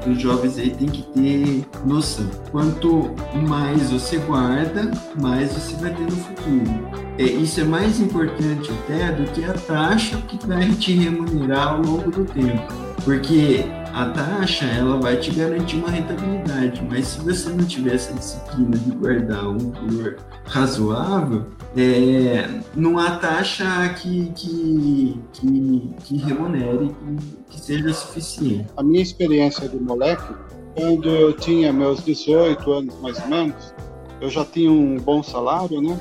[0.00, 2.28] que, os jovens aí têm que ter noção.
[2.50, 3.14] Quanto
[3.46, 7.02] mais você guarda, mais você vai ter no futuro.
[7.18, 11.82] É, isso é mais importante até do que a taxa que vai te remunerar ao
[11.82, 12.72] longo do tempo.
[13.04, 18.12] Porque a taxa ela vai te garantir uma rentabilidade, mas se você não tiver essa
[18.14, 23.64] disciplina de guardar um valor razoável, é, não há taxa
[24.00, 28.66] que, que, que, que remunere, que, que seja suficiente.
[28.76, 30.34] A minha experiência de moleque,
[30.74, 33.74] quando eu tinha meus 18 anos mais ou menos,
[34.20, 35.98] eu já tinha um bom salário, né?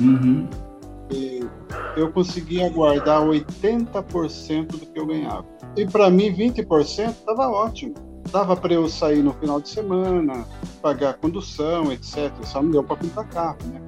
[0.00, 0.46] Uhum.
[1.10, 1.40] E
[1.96, 5.57] eu conseguia guardar 80% do que eu ganhava.
[5.76, 7.94] E para mim, 20% estava ótimo.
[8.30, 10.46] Dava para eu sair no final de semana,
[10.82, 12.30] pagar condução, etc.
[12.44, 13.80] Só não deu para pintar carro, né?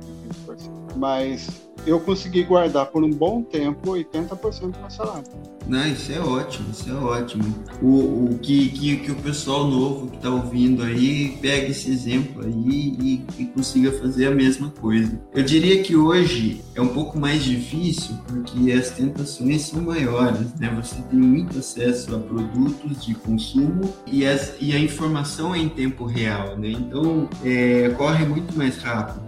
[0.96, 5.24] Mas eu consegui guardar por um bom tempo 80% do meu salário.
[5.70, 7.44] Não, isso é ótimo, isso é ótimo.
[7.80, 12.44] O, o que, que, que o pessoal novo que está ouvindo aí pegue esse exemplo
[12.44, 15.16] aí e, e, consiga fazer a mesma coisa.
[15.32, 20.76] Eu diria que hoje é um pouco mais difícil porque as tentações são maiores, né?
[20.82, 25.68] Você tem muito acesso a produtos de consumo e, as, e a informação é em
[25.68, 26.70] tempo real, né?
[26.70, 29.22] Então é, corre muito mais rápido.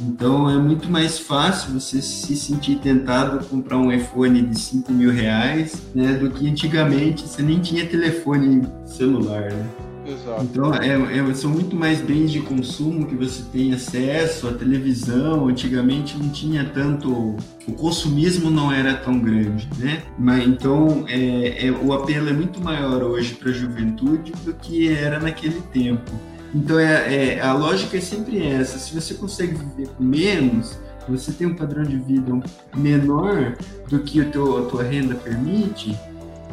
[0.00, 4.92] Então é muito mais fácil você se sentir tentado a comprar um iPhone de 5
[4.92, 6.14] mil reais, né?
[6.14, 9.66] Do que antigamente você nem tinha telefone celular, né?
[10.06, 10.42] Exato.
[10.42, 15.48] Então, é, é, são muito mais bens de consumo que você tem acesso, a televisão,
[15.48, 20.02] antigamente não tinha tanto, o consumismo não era tão grande, né?
[20.18, 24.92] Mas então, é, é o apelo é muito maior hoje para a juventude do que
[24.92, 26.12] era naquele tempo.
[26.54, 28.78] Então é, é, a lógica é sempre essa.
[28.78, 32.32] Se você consegue viver com menos, você tem um padrão de vida
[32.76, 33.56] menor
[33.88, 35.96] do que o teu, a tua renda permite,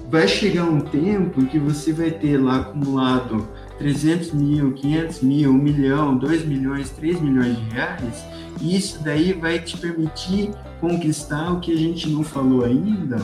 [0.10, 5.52] vai chegar um tempo em que você vai ter lá acumulado 300 mil, 500 mil,
[5.52, 8.26] 1 milhão, 2 milhões, 3 milhões de reais,
[8.60, 13.22] e isso daí vai te permitir conquistar o que a gente não falou ainda,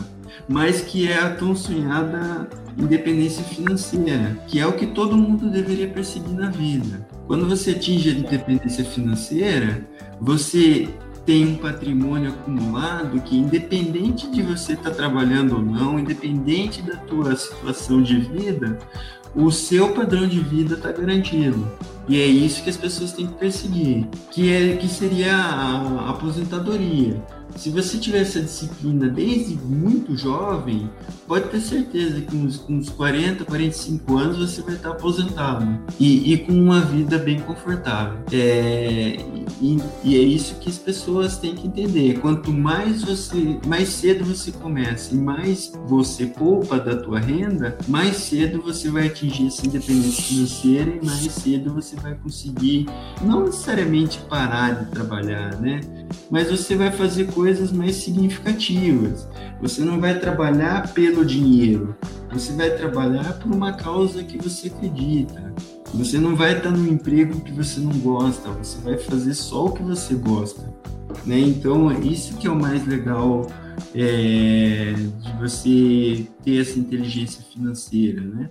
[0.47, 2.47] mas que é a tão sonhada
[2.77, 7.05] independência financeira, que é o que todo mundo deveria perseguir na vida.
[7.27, 9.85] Quando você atinge a independência financeira,
[10.21, 10.87] você
[11.27, 16.95] tem um patrimônio acumulado que, independente de você estar tá trabalhando ou não, independente da
[16.95, 18.79] tua situação de vida,
[19.35, 21.69] o seu padrão de vida está garantido.
[22.07, 27.21] E é isso que as pessoas têm que perseguir, que é que seria a aposentadoria.
[27.55, 30.89] Se você tiver essa disciplina desde muito jovem,
[31.27, 35.67] pode ter certeza que uns, uns 40, 45 anos você vai estar aposentado
[35.99, 38.19] e, e com uma vida bem confortável.
[38.31, 39.17] É,
[39.61, 42.19] e, e, é isso que as pessoas têm que entender.
[42.19, 48.17] Quanto mais você, mais cedo você começa e mais você poupa da tua renda, mais
[48.17, 52.87] cedo você vai atingir essa independência financeira e mais cedo você vai conseguir
[53.21, 55.81] não necessariamente parar de trabalhar, né?
[56.29, 59.27] Mas você vai fazer coisas mais significativas.
[59.61, 61.95] Você não vai trabalhar pelo dinheiro,
[62.31, 65.53] você vai trabalhar por uma causa que você acredita.
[65.93, 69.71] Você não vai estar no emprego que você não gosta, você vai fazer só o
[69.71, 70.61] que você gosta.
[71.25, 71.39] Né?
[71.39, 73.47] Então, isso que é o mais legal
[73.95, 78.49] é, de você ter essa inteligência financeira, né?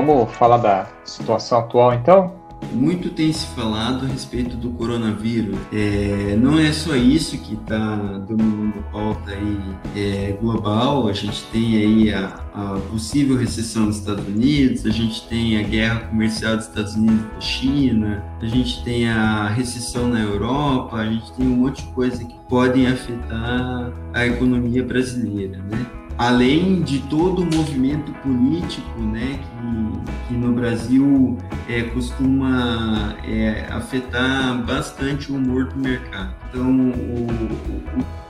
[0.00, 2.38] Vamos falar da situação atual então?
[2.72, 5.56] Muito tem se falado a respeito do coronavírus.
[5.72, 7.96] É, não é só isso que está
[8.28, 9.58] dominando a pauta aí
[9.96, 11.08] é, global.
[11.08, 15.62] A gente tem aí a, a, possível recessão dos Estados Unidos, a gente tem a
[15.62, 20.96] guerra comercial dos Estados Unidos com a China, a gente tem a recessão na Europa,
[20.96, 25.86] a gente tem um monte de coisa que podem afetar a economia brasileira, né?
[26.18, 31.38] Além de todo o movimento político né, que, que no Brasil
[31.68, 36.34] é, costuma é, afetar bastante o humor do mercado.
[36.50, 37.26] Então, o,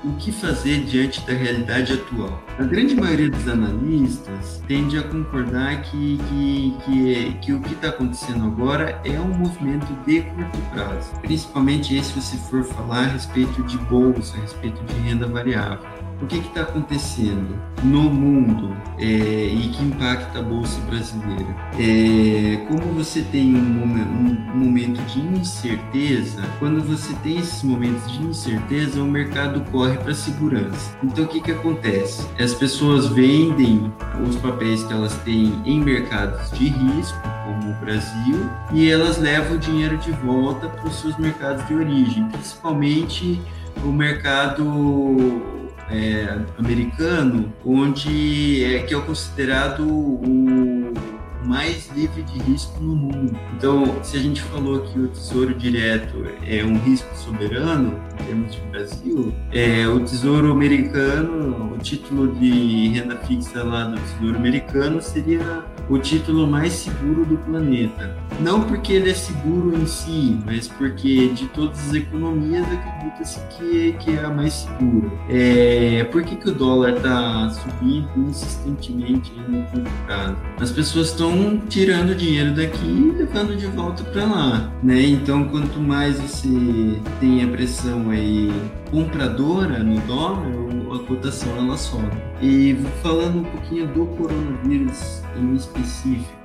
[0.05, 2.43] o, o que fazer diante da realidade atual?
[2.59, 7.89] A grande maioria dos analistas tende a concordar que, que, que, que o que está
[7.89, 13.62] acontecendo agora é um movimento de curto prazo, principalmente se você for falar a respeito
[13.62, 19.69] de bolsa, a respeito de renda variável o que está acontecendo no mundo é, e
[19.69, 21.47] que impacta a bolsa brasileira.
[21.79, 28.23] É, como você tem um, um, momento de incerteza, quando você tem esses momentos de
[28.23, 30.97] incerteza, o mercado corre para segurança.
[31.03, 32.27] Então, o que, que acontece?
[32.39, 33.93] As pessoas vendem
[34.27, 39.57] os papéis que elas têm em mercados de risco, como o Brasil, e elas levam
[39.57, 43.41] o dinheiro de volta para os seus mercados de origem, principalmente
[43.85, 45.58] o mercado
[45.91, 50.93] é, americano, onde é que é considerado o
[51.45, 53.39] mais livre de risco no mundo.
[53.57, 58.55] Então, se a gente falou que o Tesouro Direto é um risco soberano, em termos
[58.55, 65.01] de Brasil, é, o Tesouro Americano, o título de renda fixa lá do Tesouro Americano
[65.01, 68.16] seria o título mais seguro do planeta.
[68.41, 73.93] Não porque ele é seguro em si, mas porque de todas as economias acredita-se que,
[73.95, 75.11] que é a mais segura.
[75.28, 80.36] É, por que, que o dólar está subindo insistentemente no curto prazo?
[80.61, 84.72] As pessoas estão tirando dinheiro daqui e levando de volta para lá.
[84.82, 85.03] Né?
[85.03, 88.53] Então, quanto mais você tem a pressão aí
[88.91, 90.47] compradora no dólar,
[90.95, 92.16] a cotação ela sobe.
[92.41, 96.39] E falando um pouquinho do coronavírus em específico,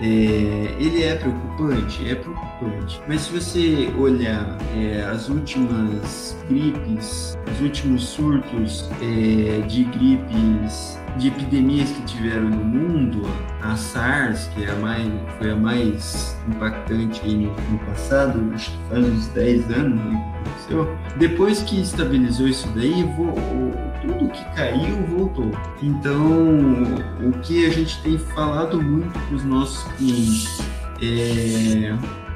[0.00, 2.08] é, ele é preocupante?
[2.08, 3.00] É preocupante.
[3.08, 11.28] Mas se você olhar é, as últimas gripes, os últimos surtos é, de gripes, de
[11.28, 13.22] epidemias que tiveram no mundo,
[13.62, 18.78] a SARS, que é a mais, foi a mais impactante no, no passado, acho que
[18.88, 20.98] faz uns 10 anos né, que aconteceu.
[21.16, 23.34] Depois que estabilizou isso daí, vou,
[24.02, 25.50] tudo que caiu voltou.
[25.82, 26.82] Então,
[27.20, 30.60] o que a gente tem falado muito para os nossos clientes
[31.02, 31.94] é,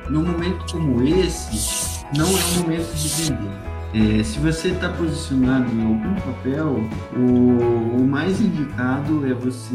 [0.08, 3.69] num momento como esse, não é o momento de vender.
[3.92, 6.80] É, se você está posicionado em algum papel,
[7.12, 9.74] o, o, mais indicado é você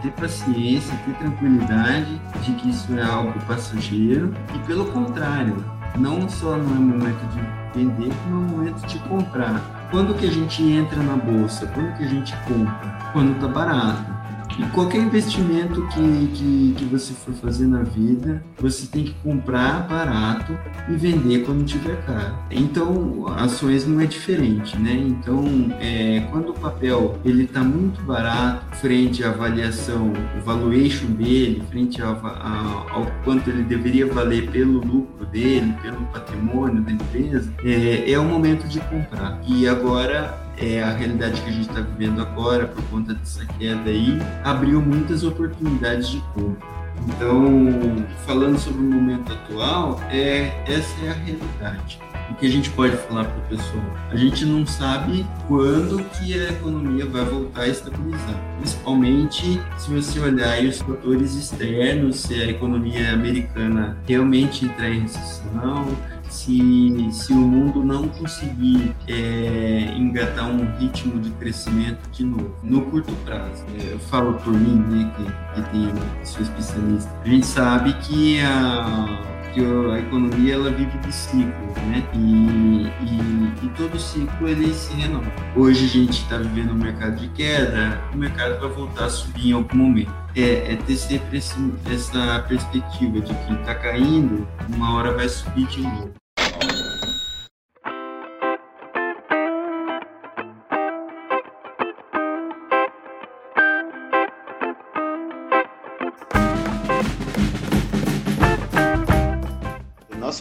[0.00, 5.56] ter paciência, ter tranquilidade de que isso é algo passageiro e, pelo contrário,
[5.96, 9.88] não só não é momento de vender, como é momento de comprar.
[9.90, 11.66] Quando que a gente entra na bolsa?
[11.74, 12.98] Quando que a gente compra?
[13.12, 14.17] Quando está barato.
[14.58, 19.86] E qualquer investimento que, que, que, você for fazer na vida, você tem que comprar
[19.86, 22.34] barato e vender quando tiver caro.
[22.50, 24.94] Então, ações não é diferente, né?
[24.94, 25.44] Então,
[25.80, 32.02] é, quando o papel ele está muito barato frente à avaliação, o valuation dele, frente
[32.02, 38.24] ao quanto ele deveria valer pelo lucro dele, pelo patrimônio da empresa, é, é o
[38.24, 39.40] momento de comprar.
[39.46, 43.88] E agora é, a realidade que a gente está vivendo agora, por conta dessa queda
[43.88, 46.78] aí, abriu muitas oportunidades de compra.
[47.06, 52.00] Então, falando sobre o momento atual, é, essa é a realidade.
[52.30, 53.84] o que a gente pode falar para o pessoal?
[54.10, 58.34] A gente não sabe quando que a economia vai voltar a estabilizar.
[58.58, 65.86] Principalmente se você olhar os fatores externos, se a economia americana realmente entrar em recessão,
[66.30, 72.82] se, se o mundo não conseguir é, engatar um ritmo de crescimento de novo, no
[72.82, 73.64] curto prazo.
[73.78, 75.92] É, eu falo por mim, né, que, que tenho,
[76.24, 82.06] sou especialista, a gente sabe que a que a economia ela vive de ciclos, né?
[82.14, 85.30] E, e, e, todo ciclo ele se renova.
[85.56, 89.50] Hoje a gente está vivendo um mercado de queda, o mercado vai voltar a subir
[89.50, 90.12] em algum momento.
[90.36, 95.82] É, é ter sempre essa perspectiva de que está caindo, uma hora vai subir de
[95.82, 96.12] novo.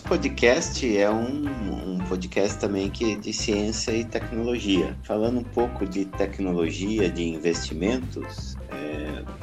[0.08, 1.44] Podcast é um,
[1.86, 4.98] um podcast também que é de ciência e tecnologia.
[5.04, 8.97] Falando um pouco de tecnologia, de investimentos, é,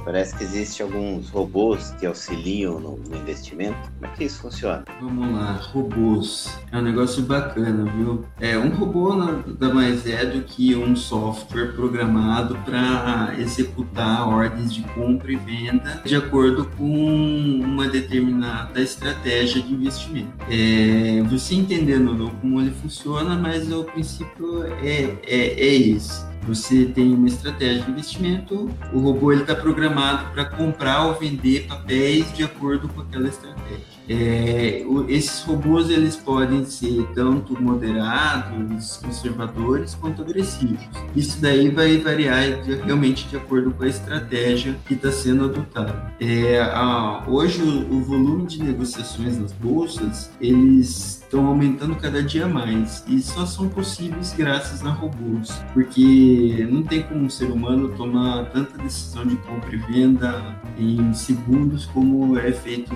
[0.04, 3.76] parece que existem alguns robôs que auxiliam no, no, investimento.
[3.98, 4.84] Como é que isso funciona?
[5.00, 6.58] Vamos lá, robôs.
[6.70, 8.24] É um negócio bacana, viu?
[8.40, 14.82] É, um robô nada mais é do que um software programado para executar ordens de
[14.94, 20.32] compra e venda de acordo com uma determinada estratégia de investimento.
[20.48, 27.14] É, você entendendo como ele funciona, mas o princípio é, é, é esse você tem
[27.14, 32.88] uma estratégia de investimento, o robô está programado para comprar ou vender papéis de acordo
[32.88, 33.94] com aquela estratégia.
[34.06, 40.78] É, esses robôs eles podem ser tanto moderados, conservadores, quanto agressivos.
[41.16, 46.12] Isso daí vai variar de, realmente de acordo com a estratégia que está sendo adotada.
[46.20, 52.46] É, a, hoje o, o volume de negociações nas bolsas eles estão aumentando cada dia
[52.46, 57.88] mais e só são possíveis graças a robôs, porque não tem como um ser humano
[57.96, 62.94] tomar tanta decisão de compra e venda em segundos como é feito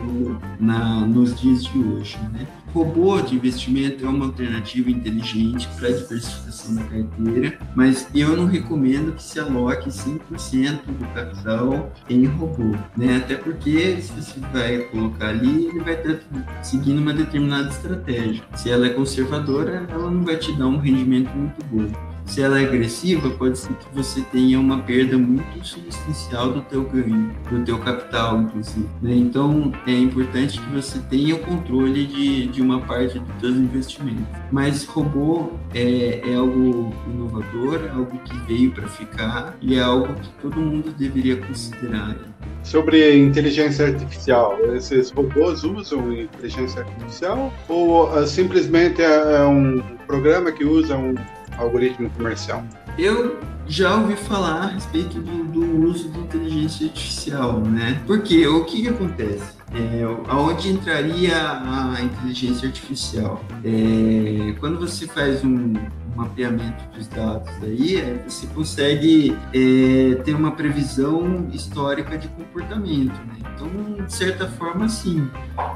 [0.60, 2.46] na, nos dias de hoje, né?
[2.72, 8.46] Robô de investimento é uma alternativa inteligente para a diversificação da carteira, mas eu não
[8.46, 13.16] recomendo que se aloque 100% do capital em robô, né?
[13.16, 16.18] Até porque se você vai colocar ali, ele vai estar
[16.62, 18.42] seguindo uma determinada estratégia.
[18.54, 22.60] Se ela é conservadora, ela não vai te dar um rendimento muito bom se ela
[22.60, 27.64] é agressiva, pode ser que você tenha uma perda muito substancial do teu ganho, do
[27.64, 28.86] teu capital, inclusive.
[29.00, 29.14] Né?
[29.14, 34.26] Então, é importante que você tenha o controle de, de uma parte dos seus investimentos.
[34.52, 40.28] Mas robô é, é algo inovador, algo que veio para ficar e é algo que
[40.42, 42.16] todo mundo deveria considerar.
[42.62, 50.52] Sobre inteligência artificial, esses robôs usam inteligência artificial ou uh, simplesmente é, é um programa
[50.52, 51.14] que usa um
[51.58, 52.64] algoritmo comercial?
[52.98, 58.00] Eu já ouvi falar a respeito do, do uso de inteligência artificial, né?
[58.06, 59.58] Porque o que, que acontece?
[59.74, 63.44] É, aonde entraria a inteligência artificial?
[63.62, 65.74] É, quando você faz um,
[66.18, 73.12] mapeamento dos dados aí, é, você consegue é, ter uma previsão histórica de comportamento.
[73.12, 73.36] Né?
[73.54, 75.28] Então, de certa forma, sim.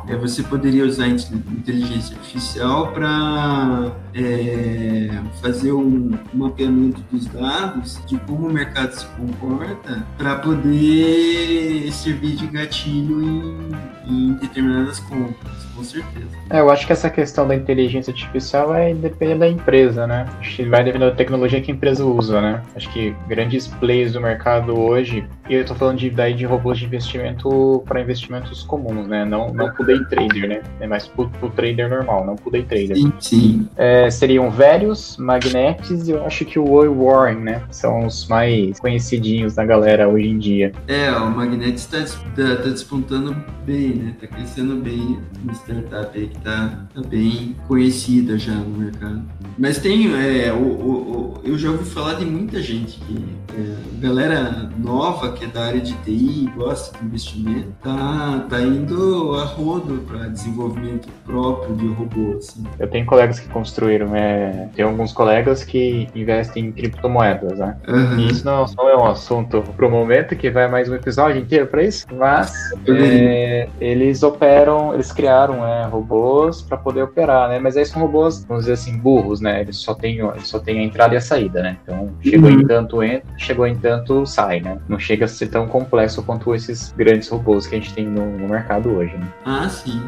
[0.08, 8.18] É, você poderia usar inteligência artificial para é, fazer um, um, mapeamento dos dados de
[8.18, 13.70] como o mercado se comporta para poder servir de gatilho em,
[14.06, 16.26] em determinadas compras, com certeza.
[16.50, 20.26] É, eu acho que essa questão da inteligência artificial vai depender da empresa, né?
[20.40, 22.62] Acho que vai depender da tecnologia que a empresa usa, né?
[22.74, 26.78] Acho que grandes players do mercado hoje, e eu tô falando de, daí de robôs
[26.78, 29.24] de investimento para investimentos comuns, né?
[29.24, 30.62] Não, não pro day trader, né?
[30.80, 32.96] É mais pro, pro trader normal, não pro day trader.
[32.96, 33.68] Sim, sim.
[33.76, 37.62] É, seriam velhos, magnetes e eu acho que o Roy Warren, né?
[37.70, 40.72] São os mais conhecidinhos da galera hoje em dia.
[40.86, 42.04] É, o Magnetis tá,
[42.34, 44.14] tá, tá despontando bem, né?
[44.20, 45.18] Tá crescendo bem.
[45.42, 49.22] Uma startup aí que tá, tá bem conhecida já no mercado.
[49.58, 54.00] Mas tem, é, o, o, o, eu já ouvi falar de muita gente que, é,
[54.00, 59.44] galera nova que é da área de TI, gosta de investimento, tá, tá indo a
[59.44, 62.36] rodo para desenvolvimento próprio de robô.
[62.38, 62.64] Assim.
[62.78, 67.76] Eu tenho colegas que construíram, é, tem alguns colegas que investem em criptomoedas, né?
[67.88, 68.18] Uhum.
[68.18, 71.82] E isso não é um assunto pro momento, que vai mais um episódio inteiro para
[71.82, 72.52] isso, mas
[72.86, 77.58] é, eles operam, eles criaram é, robôs para poder operar, né?
[77.58, 79.60] Mas aí são robôs, vamos dizer assim, burros, né?
[79.60, 81.76] Eles só têm, eles só têm a entrada e a saída, né?
[81.82, 82.60] Então, chegou uhum.
[82.60, 84.78] em tanto entra, chegou em tanto sai, né?
[84.88, 88.38] Não chega a ser tão complexo quanto esses grandes robôs que a gente tem no,
[88.38, 89.26] no mercado hoje, né?
[89.44, 90.00] Ah, sim.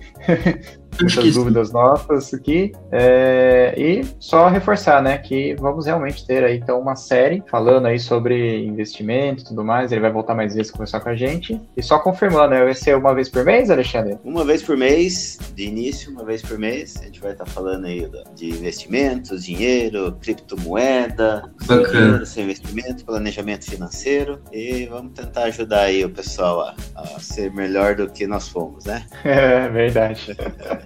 [1.00, 2.72] muitas dúvidas nossas aqui.
[2.90, 7.98] É, e só reforçar, né, que vamos realmente ter aí então uma série falando aí
[7.98, 9.92] sobre investimento e tudo mais.
[9.92, 11.60] Ele vai voltar mais vezes conversar com a gente.
[11.76, 14.18] E só confirmando, né, vai ser uma vez por mês, Alexandre?
[14.24, 16.96] Uma vez por mês, de início, uma vez por mês.
[17.00, 24.40] A gente vai estar falando aí de investimentos, dinheiro, criptomoeda, dinheiro, sem investimento, planejamento financeiro.
[24.52, 28.84] E vamos tentar ajudar aí o pessoal a, a ser melhor do que nós fomos,
[28.84, 29.04] né?
[29.24, 30.36] É verdade.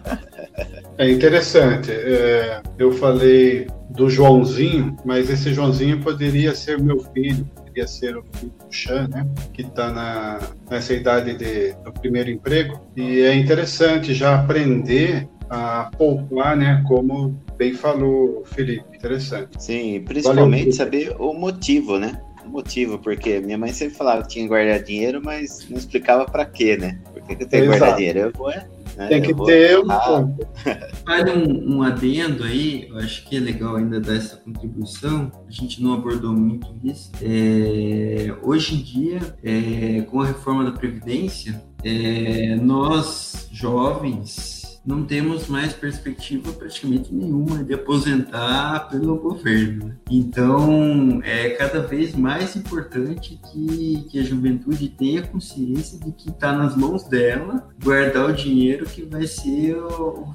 [0.96, 1.92] É interessante.
[1.92, 8.24] É, eu falei do Joãozinho, mas esse Joãozinho poderia ser meu filho, poderia ser o
[8.32, 9.26] filho do Chan, né?
[9.52, 10.40] Que está
[10.70, 12.80] nessa idade de, do primeiro emprego.
[12.96, 16.82] E é interessante já aprender a poupar, né?
[16.86, 18.96] Como bem falou o Felipe.
[18.96, 19.62] Interessante.
[19.62, 20.72] Sim, principalmente Valeu.
[20.72, 22.20] saber o motivo, né?
[22.44, 26.24] O motivo, porque minha mãe sempre falava que tinha que guardar dinheiro, mas não explicava
[26.24, 26.98] para quê, né?
[27.12, 28.18] Por que, que eu tenho que guardar dinheiro?
[28.20, 28.66] Eu vou, é
[28.98, 29.06] né?
[29.06, 29.86] Tem que ter um
[31.06, 35.50] Vale um, um, adendo aí, eu acho que é legal ainda dar essa contribuição, a
[35.50, 37.12] gente não abordou muito isso.
[37.22, 44.57] É, hoje em dia, é, com a reforma da Previdência, é, nós, jovens,
[44.88, 49.94] não temos mais perspectiva praticamente nenhuma de aposentar pelo governo.
[50.10, 56.54] Então, é cada vez mais importante que, que a juventude tenha consciência de que está
[56.54, 60.34] nas mãos dela guardar o dinheiro que vai ser o,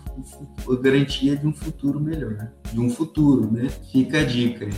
[0.68, 3.68] o, a garantia de um futuro melhor, de um futuro, né?
[3.92, 4.70] Fica a dica.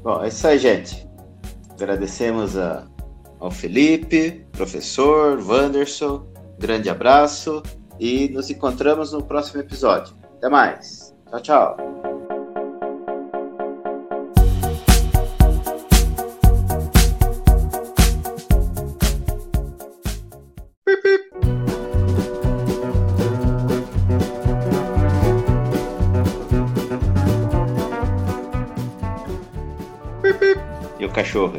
[0.00, 1.08] Bom, é isso aí, gente.
[1.70, 2.86] Agradecemos a,
[3.40, 6.24] ao Felipe, professor, Wanderson.
[6.60, 7.64] Grande abraço
[7.98, 10.14] e nos encontramos no próximo episódio.
[10.36, 11.14] Até mais.
[11.30, 11.88] Tchau, tchau.
[31.18, 31.58] Cachorro?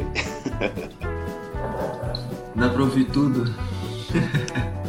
[2.56, 3.54] Dá pra ouvir tudo.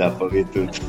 [0.00, 0.72] Dá pra ver tudo.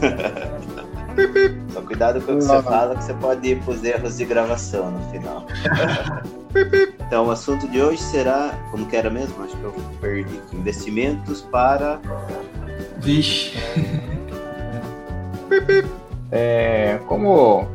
[1.74, 4.92] Só cuidado com o que você fala, que você pode ir pros erros de gravação
[4.92, 5.46] no final.
[7.08, 9.42] Então, o assunto de hoje será, como que era mesmo?
[9.42, 10.42] Acho que eu perdi.
[10.54, 12.00] Investimentos para.
[13.00, 13.54] Vixe.
[16.34, 17.68] É, como.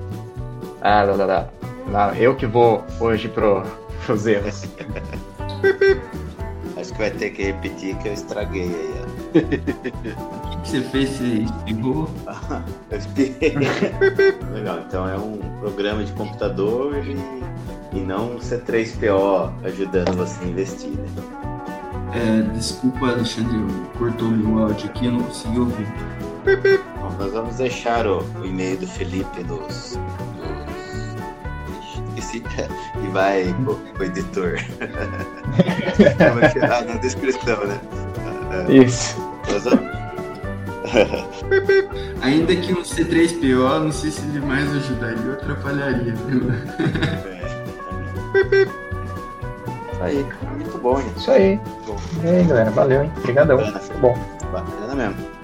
[0.80, 1.48] Ah, lá, lá, lá.
[1.90, 3.62] lá, eu que vou hoje pro,
[4.06, 4.64] pros erros.
[6.78, 10.45] Acho que vai ter que repetir que eu estraguei aí, ó.
[10.66, 11.10] O que, você fez?
[11.10, 12.10] Você espirrou?
[12.90, 13.54] eu espirrei.
[14.52, 17.16] Legal, então é um programa de computador e,
[17.96, 21.06] e não um C3PO ajudando você a investir, né?
[22.12, 23.56] É, desculpa, Alexandre,
[23.96, 25.86] cortou meu áudio aqui, eu não consegui ouvir.
[26.98, 29.46] Bom, nós vamos deixar o, o e-mail do Felipe.
[32.16, 32.42] Esqueci.
[33.04, 34.58] E vai pro, pro editor.
[36.34, 37.78] Vai tirar na descrição, né?
[38.68, 39.16] Isso.
[39.52, 40.05] Nós vamos-
[42.22, 46.14] Ainda que um C3PO, não sei se ele mais ajudaria ou atrapalharia.
[46.14, 46.42] viu?
[49.92, 50.26] Isso aí,
[50.56, 51.18] muito bom, gente.
[51.18, 51.60] Isso aí.
[51.86, 52.70] Bom, E aí, galera.
[52.70, 53.12] Valeu, hein?
[53.18, 53.56] Obrigadão.
[53.56, 53.78] Bacana.
[53.80, 54.18] Muito bom.
[54.52, 55.35] bacana mesmo.